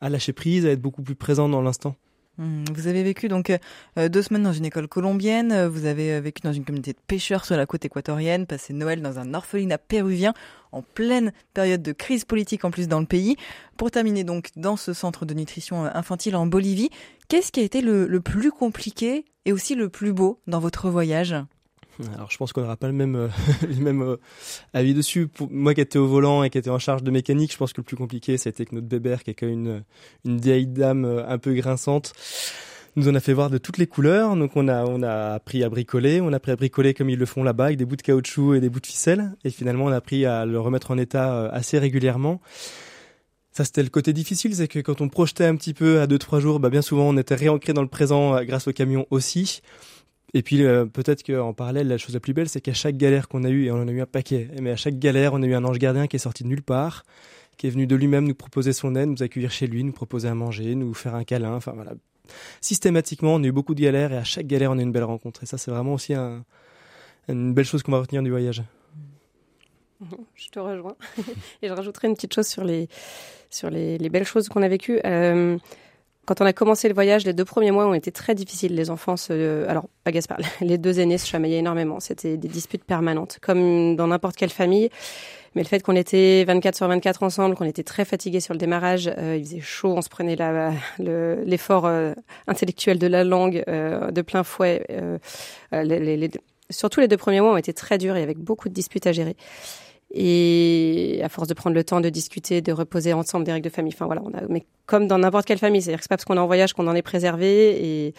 à 0.00 0.08
lâcher 0.08 0.32
prise, 0.32 0.66
à 0.66 0.70
être 0.70 0.80
beaucoup 0.80 1.02
plus 1.02 1.14
présent 1.14 1.48
dans 1.48 1.62
l'instant. 1.62 1.96
Mmh, 2.38 2.64
vous 2.74 2.86
avez 2.86 3.02
vécu 3.02 3.28
donc 3.28 3.50
euh, 3.98 4.08
deux 4.08 4.22
semaines 4.22 4.44
dans 4.44 4.52
une 4.52 4.64
école 4.64 4.88
colombienne, 4.88 5.66
vous 5.66 5.84
avez 5.84 6.20
vécu 6.20 6.42
dans 6.42 6.52
une 6.52 6.64
communauté 6.64 6.92
de 6.92 6.98
pêcheurs 7.06 7.44
sur 7.44 7.56
la 7.56 7.66
côte 7.66 7.84
équatorienne, 7.84 8.46
passé 8.46 8.72
Noël 8.72 9.02
dans 9.02 9.18
un 9.18 9.34
orphelinat 9.34 9.78
péruvien 9.78 10.32
en 10.72 10.82
pleine 10.82 11.32
période 11.52 11.82
de 11.82 11.92
crise 11.92 12.24
politique 12.24 12.64
en 12.64 12.70
plus 12.70 12.88
dans 12.88 13.00
le 13.00 13.06
pays. 13.06 13.36
Pour 13.76 13.90
terminer 13.90 14.24
donc 14.24 14.50
dans 14.56 14.76
ce 14.76 14.92
centre 14.92 15.26
de 15.26 15.34
nutrition 15.34 15.84
infantile 15.84 16.36
en 16.36 16.46
Bolivie, 16.46 16.90
qu'est-ce 17.28 17.52
qui 17.52 17.60
a 17.60 17.64
été 17.64 17.82
le 17.82 18.20
plus 18.20 18.52
compliqué 18.52 19.24
et 19.44 19.52
aussi 19.52 19.74
le 19.74 19.88
plus 19.88 20.12
beau 20.12 20.40
dans 20.46 20.60
votre 20.60 20.88
voyage? 20.88 21.34
Alors 22.14 22.30
je 22.30 22.36
pense 22.36 22.52
qu'on 22.52 22.62
n'aura 22.62 22.76
pas 22.76 22.86
le 22.86 22.92
même, 22.92 23.16
euh, 23.16 23.28
les 23.68 23.80
mêmes 23.80 24.02
euh, 24.02 24.16
avis 24.72 24.94
dessus. 24.94 25.28
Moi 25.50 25.74
qui 25.74 25.80
étais 25.80 25.98
au 25.98 26.06
volant 26.06 26.42
et 26.42 26.50
qui 26.50 26.58
était 26.58 26.70
en 26.70 26.78
charge 26.78 27.02
de 27.02 27.10
mécanique, 27.10 27.52
je 27.52 27.56
pense 27.56 27.72
que 27.72 27.80
le 27.80 27.84
plus 27.84 27.96
compliqué, 27.96 28.38
c'était 28.38 28.64
que 28.64 28.74
notre 28.74 28.86
bébert, 28.86 29.22
qui 29.22 29.30
est 29.30 29.34
quand 29.34 29.46
même 29.46 29.58
une, 29.58 29.84
une 30.24 30.40
vieille 30.40 30.66
dame 30.66 31.04
euh, 31.04 31.28
un 31.28 31.38
peu 31.38 31.54
grinçante, 31.54 32.12
nous 32.96 33.08
en 33.08 33.14
a 33.14 33.20
fait 33.20 33.32
voir 33.32 33.50
de 33.50 33.58
toutes 33.58 33.78
les 33.78 33.86
couleurs. 33.86 34.36
Donc 34.36 34.52
on 34.56 34.68
a, 34.68 34.84
on 34.84 35.02
a 35.02 35.34
appris 35.34 35.62
à 35.62 35.68
bricoler, 35.68 36.20
on 36.20 36.32
a 36.32 36.36
appris 36.36 36.52
à 36.52 36.56
bricoler 36.56 36.94
comme 36.94 37.10
ils 37.10 37.18
le 37.18 37.26
font 37.26 37.42
là-bas, 37.42 37.66
avec 37.66 37.76
des 37.76 37.84
bouts 37.84 37.96
de 37.96 38.02
caoutchouc 38.02 38.54
et 38.54 38.60
des 38.60 38.68
bouts 38.68 38.80
de 38.80 38.86
ficelle. 38.86 39.32
Et 39.44 39.50
finalement, 39.50 39.84
on 39.84 39.92
a 39.92 39.96
appris 39.96 40.26
à 40.26 40.46
le 40.46 40.58
remettre 40.60 40.90
en 40.90 40.98
état 40.98 41.48
assez 41.48 41.78
régulièrement. 41.78 42.40
Ça, 43.52 43.64
c'était 43.64 43.82
le 43.82 43.88
côté 43.88 44.12
difficile, 44.12 44.54
c'est 44.54 44.68
que 44.68 44.78
quand 44.78 45.00
on 45.00 45.08
projetait 45.08 45.44
un 45.44 45.56
petit 45.56 45.74
peu 45.74 46.00
à 46.00 46.06
deux, 46.06 46.18
trois 46.18 46.38
jours, 46.38 46.60
bah, 46.60 46.70
bien 46.70 46.82
souvent, 46.82 47.08
on 47.08 47.16
était 47.16 47.34
réancré 47.34 47.72
dans 47.72 47.82
le 47.82 47.88
présent 47.88 48.40
grâce 48.44 48.68
au 48.68 48.72
camion 48.72 49.06
aussi. 49.10 49.60
Et 50.34 50.42
puis 50.42 50.62
euh, 50.62 50.86
peut-être 50.86 51.24
qu'en 51.24 51.52
parallèle, 51.52 51.88
la 51.88 51.98
chose 51.98 52.14
la 52.14 52.20
plus 52.20 52.32
belle, 52.32 52.48
c'est 52.48 52.60
qu'à 52.60 52.72
chaque 52.72 52.96
galère 52.96 53.28
qu'on 53.28 53.44
a 53.44 53.48
eue, 53.48 53.66
et 53.66 53.70
on 53.70 53.76
en 53.76 53.88
a 53.88 53.90
eu 53.90 54.00
un 54.00 54.06
paquet, 54.06 54.48
mais 54.60 54.70
à 54.70 54.76
chaque 54.76 54.98
galère, 54.98 55.34
on 55.34 55.42
a 55.42 55.46
eu 55.46 55.54
un 55.54 55.64
ange 55.64 55.78
gardien 55.78 56.06
qui 56.06 56.16
est 56.16 56.20
sorti 56.20 56.44
de 56.44 56.48
nulle 56.48 56.62
part, 56.62 57.04
qui 57.56 57.66
est 57.66 57.70
venu 57.70 57.86
de 57.86 57.96
lui-même 57.96 58.26
nous 58.26 58.34
proposer 58.34 58.72
son 58.72 58.94
aide, 58.94 59.08
nous 59.08 59.22
accueillir 59.22 59.50
chez 59.50 59.66
lui, 59.66 59.82
nous 59.82 59.92
proposer 59.92 60.28
à 60.28 60.34
manger, 60.34 60.74
nous 60.74 60.94
faire 60.94 61.14
un 61.14 61.24
câlin, 61.24 61.54
enfin 61.54 61.72
voilà. 61.74 61.92
Systématiquement, 62.60 63.34
on 63.34 63.42
a 63.42 63.46
eu 63.46 63.52
beaucoup 63.52 63.74
de 63.74 63.82
galères, 63.82 64.12
et 64.12 64.18
à 64.18 64.24
chaque 64.24 64.46
galère, 64.46 64.70
on 64.70 64.78
a 64.78 64.80
eu 64.80 64.84
une 64.84 64.92
belle 64.92 65.04
rencontre. 65.04 65.42
Et 65.42 65.46
ça, 65.46 65.58
c'est 65.58 65.72
vraiment 65.72 65.94
aussi 65.94 66.14
un, 66.14 66.44
une 67.28 67.52
belle 67.52 67.64
chose 67.64 67.82
qu'on 67.82 67.92
va 67.92 68.00
retenir 68.00 68.22
du 68.22 68.30
voyage. 68.30 68.62
Je 70.34 70.48
te 70.48 70.60
rejoins. 70.60 70.96
et 71.62 71.68
je 71.68 71.72
rajouterai 71.72 72.06
une 72.06 72.14
petite 72.14 72.32
chose 72.32 72.46
sur 72.46 72.62
les, 72.62 72.88
sur 73.50 73.68
les 73.68 73.98
belles 74.08 74.24
choses 74.24 74.48
qu'on 74.48 74.62
a 74.62 74.68
vécues. 74.68 75.00
Euh, 75.04 75.58
quand 76.30 76.40
on 76.40 76.46
a 76.46 76.52
commencé 76.52 76.86
le 76.86 76.94
voyage, 76.94 77.24
les 77.24 77.32
deux 77.32 77.44
premiers 77.44 77.72
mois 77.72 77.88
ont 77.88 77.92
été 77.92 78.12
très 78.12 78.36
difficiles. 78.36 78.76
Les 78.76 78.88
enfants 78.88 79.16
alors 79.66 79.86
pas 80.04 80.12
Gaspard, 80.12 80.38
les 80.60 80.78
deux 80.78 81.00
aînés 81.00 81.18
se 81.18 81.26
chamaillaient 81.26 81.58
énormément. 81.58 81.98
C'était 81.98 82.36
des 82.36 82.46
disputes 82.46 82.84
permanentes, 82.84 83.40
comme 83.42 83.96
dans 83.96 84.06
n'importe 84.06 84.36
quelle 84.36 84.50
famille. 84.50 84.90
Mais 85.56 85.62
le 85.62 85.66
fait 85.66 85.82
qu'on 85.82 85.96
était 85.96 86.44
24 86.44 86.76
sur 86.76 86.86
24 86.86 87.24
ensemble, 87.24 87.56
qu'on 87.56 87.64
était 87.64 87.82
très 87.82 88.04
fatigués 88.04 88.38
sur 88.38 88.54
le 88.54 88.60
démarrage, 88.60 89.10
euh, 89.18 89.38
il 89.40 89.44
faisait 89.44 89.60
chaud, 89.60 89.92
on 89.96 90.02
se 90.02 90.08
prenait 90.08 90.36
l'effort 91.00 91.86
euh, 91.86 92.12
intellectuel 92.46 93.00
de 93.00 93.08
la 93.08 93.24
langue 93.24 93.64
euh, 93.66 94.12
de 94.12 94.22
plein 94.22 94.44
fouet. 94.44 94.86
Surtout 96.70 97.00
les 97.00 97.08
deux 97.08 97.16
premiers 97.16 97.40
mois 97.40 97.54
ont 97.54 97.56
été 97.56 97.72
très 97.72 97.98
durs 97.98 98.14
et 98.14 98.22
avec 98.22 98.38
beaucoup 98.38 98.68
de 98.68 98.74
disputes 98.74 99.08
à 99.08 99.10
gérer. 99.10 99.34
Et 100.12 101.20
à 101.22 101.28
force 101.28 101.46
de 101.48 101.54
prendre 101.54 101.74
le 101.74 101.84
temps 101.84 102.00
de 102.00 102.08
discuter, 102.08 102.60
de 102.60 102.72
reposer 102.72 103.12
ensemble 103.12 103.44
des 103.44 103.52
règles 103.52 103.68
de 103.68 103.72
famille. 103.72 103.92
Enfin 103.94 104.06
voilà, 104.06 104.22
mais 104.48 104.64
comme 104.86 105.06
dans 105.06 105.18
n'importe 105.18 105.46
quelle 105.46 105.58
famille, 105.58 105.82
c'est-à-dire 105.82 105.98
que 105.98 106.04
c'est 106.04 106.08
pas 106.08 106.16
parce 106.16 106.24
qu'on 106.24 106.36
est 106.36 106.40
en 106.40 106.46
voyage 106.46 106.72
qu'on 106.72 106.88
en 106.88 106.94
est 106.94 107.02
préservé. 107.02 108.06
Et, 108.08 108.14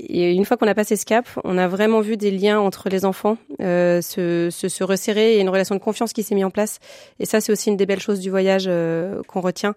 Et 0.00 0.32
une 0.32 0.44
fois 0.44 0.56
qu'on 0.56 0.68
a 0.68 0.74
passé 0.74 0.96
ce 0.96 1.04
cap, 1.04 1.26
on 1.42 1.58
a 1.58 1.66
vraiment 1.66 2.00
vu 2.00 2.16
des 2.16 2.30
liens 2.30 2.60
entre 2.60 2.88
les 2.88 3.04
enfants 3.04 3.36
euh, 3.60 4.00
se, 4.00 4.48
se, 4.50 4.68
se 4.68 4.84
resserrer 4.84 5.36
et 5.36 5.40
une 5.40 5.48
relation 5.48 5.74
de 5.74 5.80
confiance 5.80 6.12
qui 6.12 6.22
s'est 6.22 6.34
mise 6.34 6.44
en 6.44 6.50
place. 6.50 6.78
Et 7.18 7.26
ça, 7.26 7.40
c'est 7.40 7.50
aussi 7.50 7.68
une 7.68 7.76
des 7.76 7.86
belles 7.86 8.00
choses 8.00 8.20
du 8.20 8.30
voyage 8.30 8.66
euh, 8.68 9.22
qu'on 9.26 9.40
retient. 9.40 9.74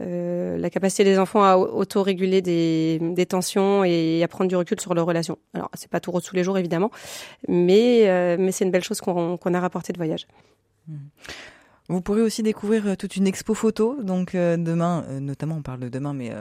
Euh, 0.00 0.58
la 0.58 0.68
capacité 0.68 1.04
des 1.04 1.18
enfants 1.18 1.42
à 1.42 1.56
auto-réguler 1.56 2.42
des, 2.42 2.98
des 3.00 3.26
tensions 3.26 3.84
et 3.84 4.22
à 4.22 4.28
prendre 4.28 4.48
du 4.48 4.56
recul 4.56 4.80
sur 4.80 4.94
leurs 4.94 5.06
relations. 5.06 5.38
Alors, 5.54 5.70
c'est 5.74 5.90
pas 5.90 6.00
tout 6.00 6.10
rose 6.10 6.24
tous 6.24 6.36
les 6.36 6.44
jours, 6.44 6.58
évidemment, 6.58 6.90
mais, 7.48 8.08
euh, 8.08 8.36
mais 8.38 8.52
c'est 8.52 8.64
une 8.64 8.70
belle 8.70 8.84
chose 8.84 9.00
qu'on 9.00 9.36
a 9.36 9.60
rapporté 9.60 9.92
de 9.92 9.98
voyage. 9.98 10.26
Vous 11.92 12.00
pourrez 12.00 12.22
aussi 12.22 12.42
découvrir 12.42 12.86
euh, 12.86 12.94
toute 12.96 13.16
une 13.16 13.26
expo 13.26 13.52
photo. 13.52 14.02
Donc 14.02 14.34
euh, 14.34 14.56
demain, 14.56 15.04
euh, 15.10 15.20
notamment, 15.20 15.56
on 15.56 15.62
parle 15.62 15.80
de 15.80 15.90
demain, 15.90 16.14
mais 16.14 16.32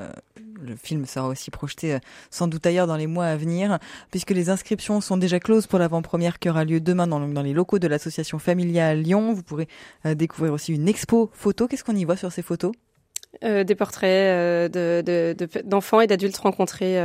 le 0.61 0.75
film 0.77 1.05
sera 1.05 1.27
aussi 1.27 1.51
projeté 1.51 1.97
sans 2.29 2.47
doute 2.47 2.65
ailleurs 2.65 2.87
dans 2.87 2.95
les 2.95 3.07
mois 3.07 3.25
à 3.25 3.35
venir, 3.35 3.79
puisque 4.11 4.29
les 4.29 4.49
inscriptions 4.49 5.01
sont 5.01 5.17
déjà 5.17 5.39
closes 5.39 5.67
pour 5.67 5.79
l'avant-première 5.79 6.39
qui 6.39 6.49
aura 6.49 6.63
lieu 6.63 6.79
demain 6.79 7.07
dans, 7.07 7.41
les 7.41 7.53
locaux 7.53 7.79
de 7.79 7.87
l'association 7.87 8.39
Familia 8.39 8.87
à 8.87 8.93
Lyon. 8.93 9.33
Vous 9.33 9.43
pourrez 9.43 9.67
découvrir 10.05 10.53
aussi 10.53 10.73
une 10.73 10.87
expo 10.87 11.29
photo. 11.33 11.67
Qu'est-ce 11.67 11.83
qu'on 11.83 11.95
y 11.95 12.05
voit 12.05 12.15
sur 12.15 12.31
ces 12.31 12.43
photos? 12.43 12.71
Des 13.41 13.75
portraits 13.75 14.69
euh, 14.69 14.69
de- 14.69 15.61
d'enfants 15.63 16.01
et 16.01 16.07
d'adultes 16.07 16.37
rencontrés 16.37 16.97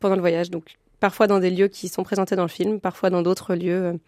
pendant 0.00 0.16
le 0.16 0.20
voyage. 0.22 0.50
Donc, 0.50 0.76
parfois 1.00 1.26
dans 1.26 1.38
des 1.38 1.50
lieux 1.50 1.68
qui 1.68 1.88
sont 1.88 2.02
présentés 2.02 2.36
dans 2.36 2.42
le 2.42 2.48
film, 2.48 2.80
parfois 2.80 3.10
dans 3.10 3.22
d'autres 3.22 3.54
lieux. 3.54 3.98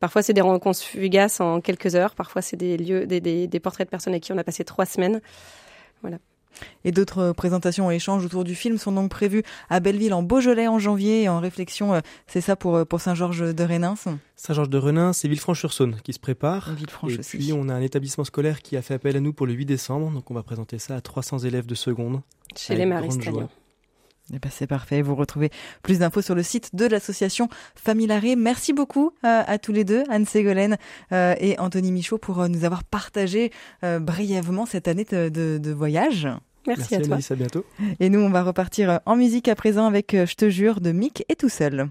Parfois, 0.00 0.22
c'est 0.22 0.34
des 0.34 0.40
rencontres 0.42 0.80
fugaces 0.80 1.40
en 1.40 1.60
quelques 1.60 1.94
heures. 1.94 2.14
Parfois, 2.14 2.42
c'est 2.42 2.56
des 2.56 2.76
lieux, 2.76 3.06
des, 3.06 3.20
des, 3.20 3.46
des 3.46 3.60
portraits 3.60 3.86
de 3.86 3.90
personnes 3.90 4.12
avec 4.12 4.22
qui 4.24 4.32
on 4.32 4.38
a 4.38 4.44
passé 4.44 4.64
trois 4.64 4.86
semaines. 4.86 5.20
Et 6.84 6.92
d'autres 6.92 7.32
présentations 7.32 7.90
et 7.90 7.96
échanges 7.96 8.24
autour 8.24 8.44
du 8.44 8.54
film 8.54 8.78
sont 8.78 8.92
donc 8.92 9.10
prévus 9.10 9.42
à 9.68 9.80
Belleville 9.80 10.14
en 10.14 10.22
Beaujolais 10.22 10.68
en 10.68 10.78
janvier 10.78 11.24
et 11.24 11.28
en 11.28 11.40
réflexion, 11.40 11.94
euh, 11.94 12.00
c'est 12.26 12.40
ça 12.40 12.56
pour, 12.56 12.76
euh, 12.76 12.84
pour 12.84 13.00
Saint-Georges 13.00 13.54
de 13.54 13.64
Rénins 13.64 13.96
Saint-Georges 14.36 14.70
de 14.70 14.78
Renin, 14.78 15.12
c'est 15.12 15.28
Villefranche-sur-Saône 15.28 15.96
qui 16.02 16.12
se 16.12 16.18
prépare. 16.18 16.72
Villefranche 16.72 17.14
Et 17.14 17.18
aussi. 17.18 17.36
puis 17.36 17.52
on 17.52 17.68
a 17.68 17.74
un 17.74 17.82
établissement 17.82 18.24
scolaire 18.24 18.62
qui 18.62 18.76
a 18.76 18.82
fait 18.82 18.94
appel 18.94 19.16
à 19.16 19.20
nous 19.20 19.32
pour 19.32 19.46
le 19.46 19.52
8 19.52 19.66
décembre, 19.66 20.10
donc 20.10 20.30
on 20.30 20.34
va 20.34 20.42
présenter 20.42 20.78
ça 20.78 20.96
à 20.96 21.00
300 21.00 21.40
élèves 21.40 21.66
de 21.66 21.74
seconde. 21.74 22.20
Chez 22.56 22.74
les 22.74 22.86
Maristes. 22.86 23.28
Eh 24.34 24.38
ben, 24.38 24.50
c'est 24.52 24.66
parfait. 24.66 25.02
Vous 25.02 25.14
retrouvez 25.14 25.50
plus 25.82 26.00
d'infos 26.00 26.20
sur 26.22 26.34
le 26.34 26.42
site 26.42 26.74
de 26.74 26.86
l'association 26.86 27.48
Familaré. 27.76 28.34
Merci 28.36 28.72
beaucoup 28.72 29.12
euh, 29.24 29.42
à 29.46 29.58
tous 29.58 29.72
les 29.72 29.84
deux, 29.84 30.02
Anne 30.08 30.26
Ségolène 30.26 30.76
euh, 31.12 31.34
et 31.38 31.58
Anthony 31.60 31.92
Michaud, 31.92 32.18
pour 32.18 32.40
euh, 32.40 32.48
nous 32.48 32.64
avoir 32.64 32.82
partagé 32.84 33.52
euh, 33.84 34.00
brièvement 34.00 34.66
cette 34.66 34.88
année 34.88 35.04
de, 35.04 35.28
de- 35.28 35.58
de 35.58 35.70
voyage. 35.72 36.28
Merci, 36.66 36.96
à 36.96 36.98
toi. 36.98 37.06
Anaïs, 37.14 37.30
à 37.30 37.36
bientôt. 37.36 37.64
Et 38.00 38.08
nous, 38.10 38.18
on 38.18 38.30
va 38.30 38.42
repartir 38.42 38.98
en 39.06 39.14
musique 39.14 39.46
à 39.46 39.54
présent 39.54 39.86
avec 39.86 40.10
Je 40.16 40.34
te 40.34 40.50
jure 40.50 40.80
de 40.80 40.90
Mick 40.90 41.24
et 41.28 41.36
tout 41.36 41.48
seul. 41.48 41.88